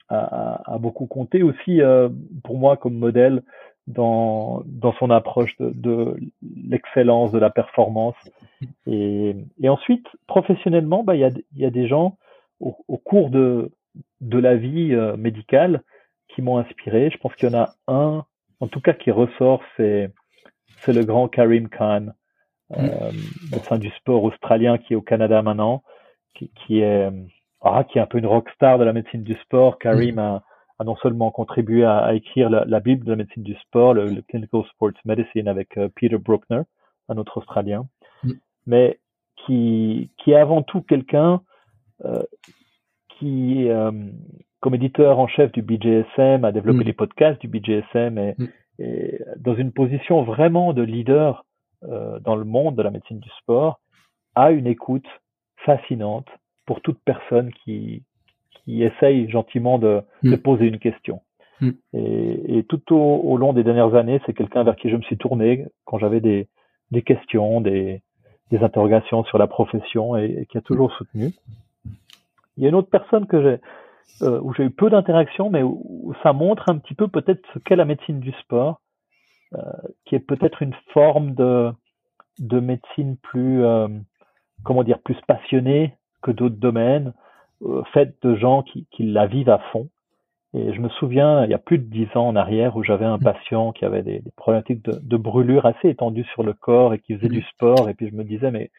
[0.09, 2.09] a, a, beaucoup compté aussi euh,
[2.45, 3.43] pour moi comme modèle
[3.87, 8.17] dans, dans son approche de, de l'excellence, de la performance.
[8.87, 12.17] Et, et ensuite, professionnellement, bah, il y, a, y a des gens
[12.61, 13.73] au, au cours de,
[14.21, 15.83] de la vie médicale
[16.29, 17.11] qui m'ont inspiré.
[17.11, 18.25] Je pense qu'il y en a un
[18.61, 20.11] en tout cas qui ressort, c'est
[20.83, 22.09] c'est le grand Karim Khan,
[22.77, 23.11] euh,
[23.51, 25.83] médecin du sport australien qui est au Canada maintenant,
[26.35, 27.11] qui, qui est
[27.63, 29.79] ah, qui est un peu une rockstar de la médecine du sport.
[29.79, 30.43] Karim a,
[30.81, 33.95] a, non seulement contribué à, à écrire la, la, Bible de la médecine du sport,
[33.95, 36.63] le, Clinical Sports Medicine avec euh, Peter Bruckner,
[37.09, 37.87] un autre Australien,
[38.67, 38.99] mais
[39.37, 41.41] qui, qui est avant tout quelqu'un
[42.05, 42.23] euh,
[43.19, 43.91] qui, euh,
[44.61, 46.87] comme éditeur en chef du BJSM, a développé mm.
[46.87, 48.49] les podcasts du BJSM et, mm.
[48.79, 51.45] et, dans une position vraiment de leader
[51.83, 53.81] dans le monde de la médecine du sport,
[54.35, 55.07] a une écoute
[55.65, 56.29] fascinante
[56.67, 58.05] pour toute personne qui,
[58.71, 60.31] qui essaye gentiment de, mm.
[60.31, 61.21] de poser une question.
[61.93, 65.03] Et, et, tout au, au, long des dernières années, c'est quelqu'un vers qui je me
[65.03, 66.49] suis tourné quand j'avais des,
[66.91, 68.01] des questions, des,
[68.51, 71.35] des interrogations sur la profession et, et qui a toujours soutenu.
[72.57, 73.59] Il y a une autre personne que j'ai
[74.23, 77.59] euh, où j'ai eu peu d'interactions, mais où, ça montre un petit peu peut-être ce
[77.59, 78.81] qu'est la médecine du sport,
[79.55, 79.61] euh,
[80.05, 81.71] qui est peut-être une forme de,
[82.39, 83.89] de médecine plus, euh,
[84.63, 87.13] comment dire, plus passionnée que d'autres domaines,
[87.93, 89.89] faite de gens qui, qui la vivent à fond.
[90.53, 93.05] Et je me souviens, il y a plus de dix ans en arrière, où j'avais
[93.05, 93.23] un mmh.
[93.23, 96.99] patient qui avait des, des problématiques de, de, brûlure assez étendues sur le corps et
[96.99, 97.89] qui faisait du sport.
[97.89, 98.71] Et puis je me disais, mais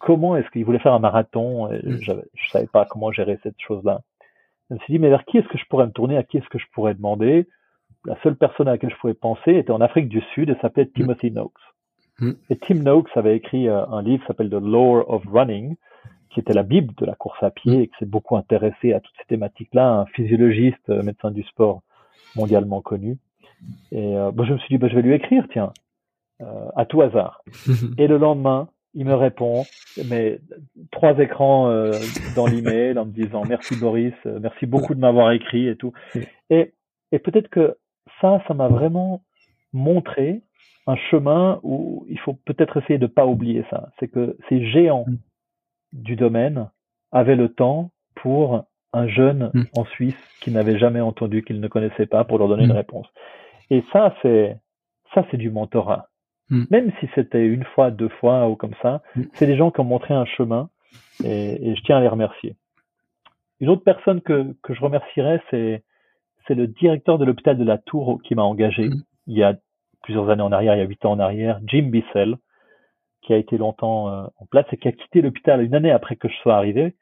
[0.00, 1.70] comment est-ce qu'il voulait faire un marathon?
[1.72, 1.98] Et mmh.
[2.00, 2.20] Je ne
[2.50, 4.00] savais pas comment gérer cette chose-là.
[4.70, 6.38] Je me suis dit, mais vers qui est-ce que je pourrais me tourner, à qui
[6.38, 7.46] est-ce que je pourrais demander?
[8.06, 10.84] La seule personne à laquelle je pouvais penser était en Afrique du Sud et s'appelait
[10.84, 10.92] mm.
[10.96, 11.52] Timothy Noakes.
[12.18, 12.32] Mm.
[12.50, 15.76] Et Tim Noakes avait écrit euh, un livre qui s'appelle The Lore of Running,
[16.34, 17.80] qui était la Bible de la course à pied mm.
[17.80, 21.82] et qui s'est beaucoup intéressé à toutes ces thématiques-là, un physiologiste, euh, médecin du sport
[22.36, 23.18] mondialement connu.
[23.92, 25.72] Et euh, je me suis dit, bah, je vais lui écrire, tiens,
[26.76, 27.42] à tout hasard.
[27.98, 29.64] et le lendemain, il me répond,
[30.08, 30.40] mais
[30.92, 31.92] trois écrans euh,
[32.36, 35.92] dans l'email en me disant merci Boris, euh, merci beaucoup de m'avoir écrit et tout.
[36.50, 36.72] Et,
[37.10, 37.76] et peut-être que
[38.20, 39.22] ça, ça m'a vraiment
[39.72, 40.42] montré
[40.86, 43.90] un chemin où il faut peut-être essayer de pas oublier ça.
[43.98, 45.16] C'est que ces géants mm.
[45.94, 46.68] Du domaine
[47.12, 49.64] avaient le temps pour un jeune mm.
[49.76, 52.76] en Suisse qui n'avait jamais entendu, qu'il ne connaissait pas, pour leur donner une mm.
[52.76, 53.06] réponse.
[53.70, 54.58] Et ça, c'est
[55.14, 56.08] ça, c'est du mentorat.
[56.50, 56.64] Mm.
[56.70, 59.84] Même si c'était une fois, deux fois ou comme ça, c'est des gens qui ont
[59.84, 60.68] montré un chemin
[61.24, 62.56] et, et, je tiens à les remercier.
[63.60, 65.82] Une autre personne que, que je remercierais, c'est,
[66.46, 68.90] c'est le directeur de l'hôpital de la Tour qui m'a engagé
[69.26, 69.56] il y a
[70.02, 72.36] plusieurs années en arrière, il y a huit ans en arrière, Jim Bissell,
[73.24, 76.16] qui a été longtemps euh, en place et qui a quitté l'hôpital une année après
[76.16, 76.94] que je sois arrivé,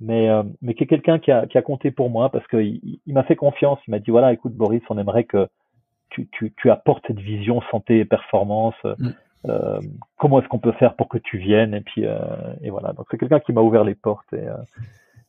[0.00, 2.80] mais, euh, mais qui est quelqu'un qui a, qui a compté pour moi parce qu'il
[3.06, 5.48] il, m'a fait confiance, il m'a dit voilà, écoute Boris, on aimerait que
[6.10, 8.74] tu, tu, tu, apportes cette vision santé et performance.
[8.98, 9.08] Mm.
[9.46, 9.80] Euh,
[10.18, 11.74] comment est-ce qu'on peut faire pour que tu viennes?
[11.74, 14.46] Et puis et voilà donc c'est quelqu'un qui m'a ouvert les portes et,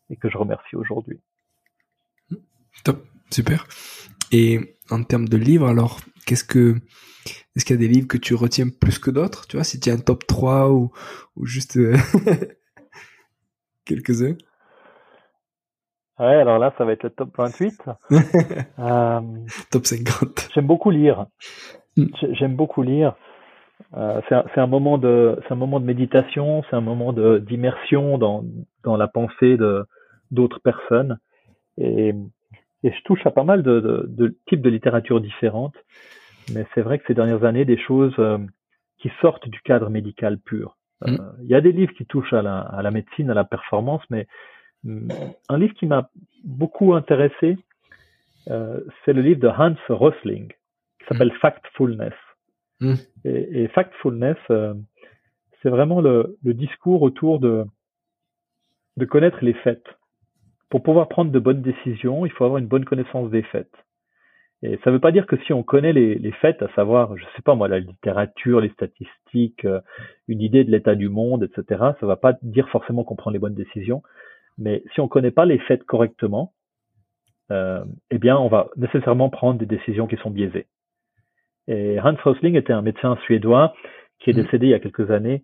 [0.10, 1.20] et que je remercie aujourd'hui.
[2.84, 2.98] Top,
[3.30, 3.66] super.
[4.32, 6.76] Et en termes de livres, alors qu'est-ce que
[7.56, 9.46] est-ce qu'il y a des livres que tu retiens plus que d'autres?
[9.48, 10.92] Tu vois, si tu as un top 3 ou,
[11.36, 11.96] ou juste euh,
[13.86, 14.36] quelques-uns
[16.20, 17.82] Ouais, alors là, ça va être le top 28.
[18.80, 19.20] euh,
[19.72, 20.50] top 50.
[20.54, 21.26] J'aime beaucoup lire.
[21.98, 22.06] Hmm.
[22.34, 23.16] J'aime beaucoup lire.
[23.98, 28.20] Euh, c'est un, un, moment de, c'est un moment de méditation, c'est un moment d'immersion
[28.20, 28.46] dans
[28.84, 29.84] dans la pensée de
[30.30, 31.18] d'autres personnes.
[31.78, 32.14] Et,
[32.84, 35.76] et je touche à pas mal de, de, de types de littérature différentes.
[36.54, 38.38] Mais c'est vrai que ces dernières années, des choses euh,
[38.98, 40.78] qui sortent du cadre médical pur.
[41.08, 43.44] Euh, il y a des livres qui touchent à la, à la médecine, à la
[43.44, 44.28] performance, mais
[44.84, 46.10] un livre qui m'a
[46.44, 47.58] beaucoup intéressé,
[48.50, 51.40] euh, c'est le livre de Hans Rosling, qui s'appelle mm.
[51.40, 52.14] Factfulness.
[52.80, 52.94] Mm.
[53.26, 54.74] Et, et, Factfulness, euh,
[55.62, 57.66] c'est vraiment le, le, discours autour de,
[58.98, 59.86] de connaître les faits.
[60.72, 63.70] Pour pouvoir prendre de bonnes décisions, il faut avoir une bonne connaissance des faits.
[64.64, 67.18] Et ça ne veut pas dire que si on connaît les, les, faits, à savoir,
[67.18, 69.82] je sais pas moi, la littérature, les statistiques, euh,
[70.30, 73.32] une idée de l'état du monde, etc., ça ne va pas dire forcément qu'on prend
[73.32, 74.02] les bonnes décisions.
[74.58, 76.54] Mais si on ne connaît pas les faits correctement,
[77.52, 80.68] euh, eh bien, on va nécessairement prendre des décisions qui sont biaisées.
[81.68, 83.74] Et Hans Rosling était un médecin suédois
[84.20, 84.44] qui est mmh.
[84.44, 85.44] décédé il y a quelques années,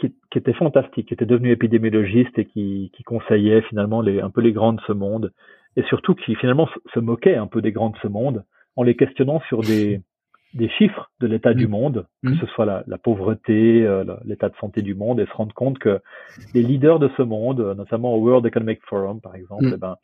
[0.00, 4.30] qui, qui était fantastique, qui était devenu épidémiologiste et qui, qui conseillait finalement les, un
[4.30, 5.32] peu les grands de ce monde
[5.76, 8.44] et surtout qui finalement se moquait un peu des grands de ce monde
[8.76, 10.00] en les questionnant sur des,
[10.54, 11.70] des chiffres de l'état du mm.
[11.70, 12.38] monde, que mm.
[12.40, 15.78] ce soit la, la pauvreté, euh, l'état de santé du monde, et se rendre compte
[15.78, 16.00] que
[16.54, 19.72] les leaders de ce monde, notamment au World Economic Forum par exemple, mm.
[19.74, 19.96] eh ben,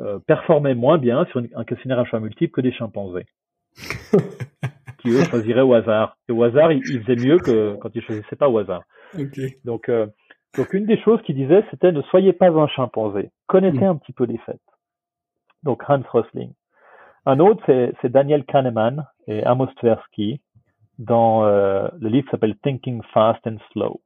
[0.00, 3.26] euh, performaient moins bien sur un questionnaire à choix multiple que des chimpanzés.
[5.02, 6.16] qui eux choisiraient au hasard.
[6.28, 8.82] Et au hasard, ils, faisaient mieux que quand ils choisissaient pas au hasard.
[9.64, 10.06] Donc, euh,
[10.56, 14.12] donc une des choses qu'ils disaient, c'était ne soyez pas un chimpanzé, connaissez un petit
[14.12, 14.60] peu les faits
[15.62, 16.52] donc Hans Rosling.
[17.24, 20.40] Un autre, c'est Daniel Kahneman et Amos Tversky
[20.98, 24.00] dans euh, le livre s'appelle Thinking Fast and Slow.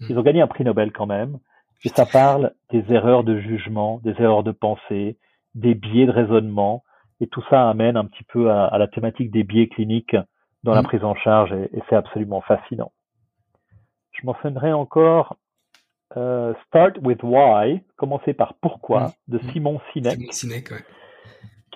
[0.00, 0.06] Hmm.
[0.10, 1.38] Ils ont gagné un prix Nobel quand même,
[1.84, 5.18] et ça parle des erreurs de jugement, des erreurs de pensée,
[5.54, 6.84] des biais de raisonnement,
[7.20, 10.16] et tout ça amène un petit peu à, la thématique des biais cliniques
[10.62, 10.86] dans la hmm.
[10.86, 12.92] prise en charge, et, c'est absolument fascinant.
[14.20, 15.36] Je mentionnerai encore
[16.16, 19.32] euh, Start with Why, commencer par pourquoi, hmm.
[19.32, 20.14] de Simon Sinek.
[20.14, 20.84] Simon Sinek ouais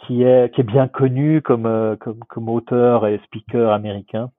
[0.06, 4.30] qui est, qui est bien connu comme, euh, comme, comme auteur et speaker américain,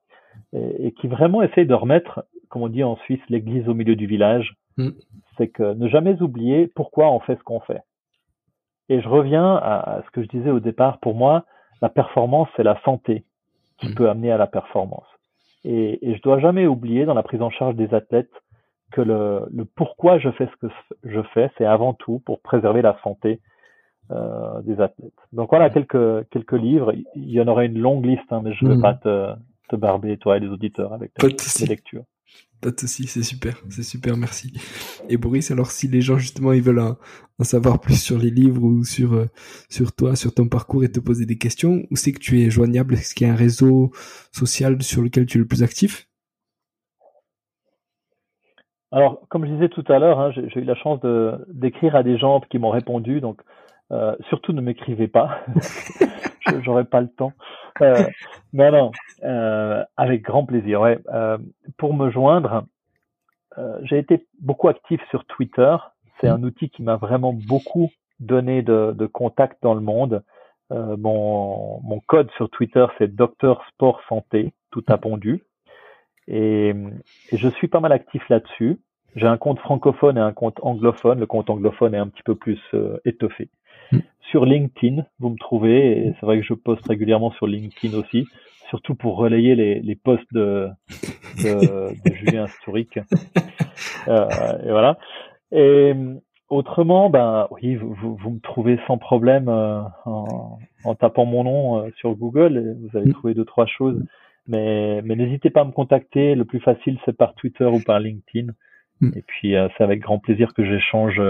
[0.52, 4.06] et, qui vraiment essaie de remettre, comme on dit en Suisse, l'église au milieu du
[4.06, 4.56] village.
[4.76, 4.90] Mm.
[5.36, 7.80] C'est que ne jamais oublier pourquoi on fait ce qu'on fait.
[8.88, 10.98] Et je reviens à, ce que je disais au départ.
[10.98, 11.44] Pour moi,
[11.80, 13.24] la performance, c'est la santé
[13.78, 13.94] qui mm.
[13.94, 15.06] peut amener à la performance.
[15.64, 18.30] Et, et je dois jamais oublier dans la prise en charge des athlètes
[18.92, 22.82] que le, le pourquoi je fais ce que je fais, c'est avant tout pour préserver
[22.82, 23.40] la santé
[24.10, 25.12] euh, des athlètes.
[25.32, 26.92] Donc voilà quelques quelques livres.
[27.14, 28.82] Il y en aurait une longue liste, hein, mais je ne vais hmm.
[28.82, 29.32] pas te,
[29.70, 32.04] te barber toi et les auditeurs avec les lectures.
[32.64, 34.54] Pas de souci, c'est super, c'est super, merci.
[35.10, 36.96] Et Boris, alors si les gens justement ils veulent en,
[37.42, 39.26] savoir plus sur les livres ou sur euh,
[39.68, 42.48] sur toi, sur ton parcours et te poser des questions, où c'est que tu es
[42.48, 42.94] joignable?
[42.94, 43.90] Est-ce qu'il y a un réseau
[44.32, 46.08] social sur lequel tu es le plus actif?
[48.92, 51.00] Alors, comme je disais tout à l'heure, hein, j'ai eu la chance
[51.48, 53.20] d'écrire à des gens qui m'ont répondu.
[53.20, 53.42] Donc,
[53.92, 55.40] euh, surtout ne m'écrivez pas,
[56.62, 57.34] j'aurais pas le temps.
[57.82, 58.04] Euh,
[58.52, 58.90] non, non,
[59.24, 60.80] euh, avec grand plaisir.
[60.80, 60.98] Ouais.
[61.12, 61.38] Euh,
[61.76, 62.64] pour me joindre,
[63.58, 65.76] euh, j'ai été beaucoup actif sur Twitter.
[66.20, 70.22] C'est un outil qui m'a vraiment beaucoup donné de, de contacts dans le monde.
[70.70, 75.42] mon, mon code sur Twitter, c'est Docteur Sport Santé, tout a pondu.
[76.26, 76.70] Et,
[77.30, 78.78] et je suis pas mal actif là-dessus.
[79.16, 81.20] J'ai un compte francophone et un compte anglophone.
[81.20, 82.60] Le compte anglophone est un petit peu plus
[83.04, 83.50] étoffé.
[84.24, 84.30] Mm.
[84.30, 88.26] Sur LinkedIn, vous me trouvez, et c'est vrai que je poste régulièrement sur LinkedIn aussi,
[88.68, 90.68] surtout pour relayer les, les posts de,
[91.42, 92.98] de, de Julien Historique.
[94.06, 94.28] Euh,
[94.66, 94.98] et voilà.
[95.50, 95.94] Et
[96.48, 101.78] autrement, ben oui, vous, vous me trouvez sans problème euh, en, en, tapant mon nom
[101.78, 103.14] euh, sur Google, et vous allez mm.
[103.14, 104.02] trouver deux trois choses.
[104.46, 106.34] Mais, mais n'hésitez pas à me contacter.
[106.34, 108.52] Le plus facile, c'est par Twitter ou par LinkedIn.
[109.00, 109.10] Mm.
[109.16, 111.20] Et puis, euh, c'est avec grand plaisir que j'échange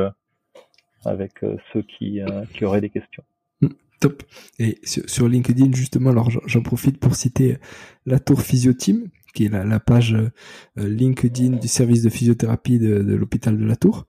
[1.05, 3.23] avec euh, ceux qui, euh, qui auraient des questions.
[3.61, 3.69] Mm,
[4.01, 4.23] top.
[4.59, 7.59] Et sur, LinkedIn, justement, alors j'en profite pour citer
[8.07, 10.31] la Tour Physioteam, qui est la, page euh,
[10.77, 14.07] LinkedIn du service de physiothérapie de, l'hôpital de la Tour.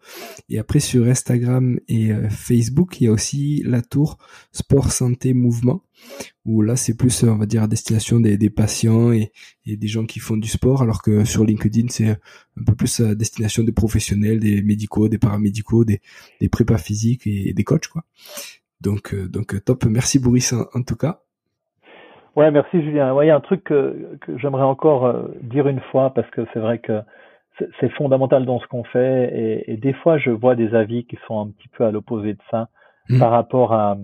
[0.49, 4.17] Et après sur Instagram et Facebook, il y a aussi la Tour
[4.51, 5.84] Sport Santé Mouvement,
[6.45, 9.32] où là c'est plus on va dire à destination des, patients et,
[9.65, 13.15] des gens qui font du sport, alors que sur LinkedIn c'est un peu plus à
[13.15, 16.01] destination des professionnels, des médicaux, des paramédicaux, des,
[16.39, 18.05] des prépas physiques et, des coachs quoi.
[18.82, 21.24] Donc euh, donc top, merci Boris en, tout cas.
[22.36, 23.16] Ouais, merci Julien.
[23.22, 26.60] il y a un truc que, j'aimerais encore euh, dire une fois parce que c'est
[26.60, 27.02] vrai que
[27.80, 31.40] c'est fondamental dans ce qu'on fait et, des fois je vois des avis qui sont
[31.40, 32.68] un petit peu à l'opposé de ça
[33.08, 33.20] mmh.
[33.20, 33.96] par rapport à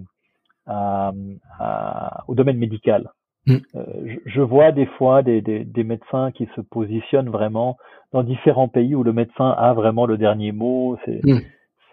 [2.27, 3.09] au domaine médical.
[3.47, 3.55] Mm.
[3.75, 7.77] Euh, je, vois des fois des, des, des, médecins qui se positionnent vraiment
[8.11, 11.39] dans différents pays où le médecin a vraiment le dernier mot, c'est mm.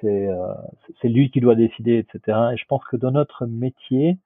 [0.05, 0.55] euh,
[1.01, 2.39] c'est lui qui doit décider, etc.
[2.53, 4.19] Et je pense que dans notre métier,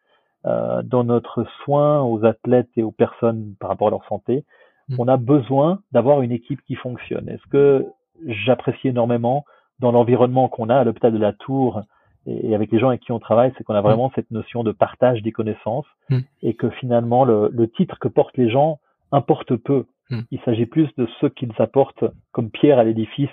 [0.47, 4.45] euh, dans notre soin aux athlètes et aux personnes par rapport à leur santé,
[4.89, 4.97] mm.
[4.99, 7.29] on a besoin d'avoir une équipe qui fonctionne.
[7.29, 7.87] Est-ce que
[8.27, 9.45] j'apprécie énormément
[9.81, 11.83] dans l'environnement qu'on a à l'hôpital de la Tour
[12.27, 14.13] et, avec les gens avec qui on travaille, c'est qu'on a vraiment mm.
[14.15, 16.19] cette notion de partage des connaissances mm.
[16.43, 18.79] et que finalement le, le, titre que portent les gens
[19.11, 19.87] importe peu.
[20.31, 23.31] Il s'agit plus de ce qu'ils apportent comme pierre à l'édifice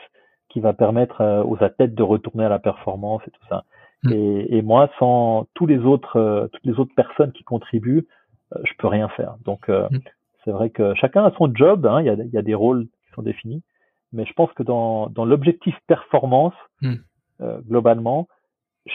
[0.50, 3.64] qui va permettre euh, aux athlètes de retourner à la performance et tout ça.
[4.04, 4.12] Mm.
[4.50, 8.08] Et, moi, sans tous les autres, euh, toutes les autres personnes qui contribuent,
[8.56, 9.36] euh, je peux rien faire.
[9.46, 10.00] Donc, mm.
[10.44, 11.86] c'est vrai que chacun a son job.
[11.86, 13.64] Hein, il, y a, il, y a, des rôles qui sont définis,
[14.14, 16.54] mais je pense que dans, dans l'objectif performance,
[17.68, 18.28] globalement,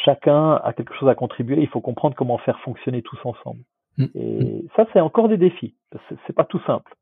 [0.04, 1.62] chacun a quelque chose à contribuer.
[1.62, 3.60] Il faut comprendre comment faire fonctionner tous ensemble.
[4.14, 5.74] Et ça, c'est encore des défis.
[6.26, 6.94] C'est pas tout simple.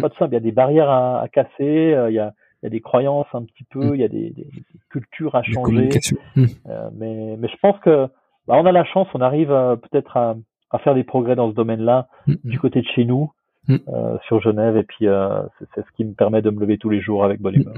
[0.00, 0.30] Pas tout simple.
[0.32, 1.96] Il y a des barrières à, à casser.
[2.08, 2.32] il y a
[2.66, 3.94] y a des croyances un petit peu, mm.
[3.94, 4.48] il y a des, des,
[4.90, 5.88] cultures à changer.
[6.34, 6.44] Mm.
[6.66, 8.08] Euh, mais, mais je pense que
[8.46, 10.36] bah, on a la chance, on arrive euh, peut-être à,
[10.70, 13.32] à, faire des progrès dans ce domaine-là mm, du côté de chez nous,
[13.68, 15.42] euh, sur Genève, et puis euh,
[15.74, 17.74] c'est ce qui me permet de me lever tous les jours avec bonne humeur.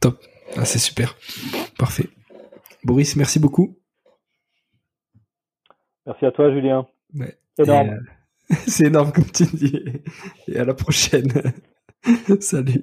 [0.00, 0.18] top,
[0.56, 1.14] ah, c'est super,
[1.78, 2.08] parfait.
[2.84, 3.76] Boris, merci beaucoup.
[6.06, 6.86] Merci à toi, Julien.
[7.14, 7.36] Ouais.
[7.58, 7.98] Énorme.
[8.66, 9.82] c'est énorme comme tu dis.
[10.46, 11.32] Et à la prochaine.
[12.40, 12.82] Salut.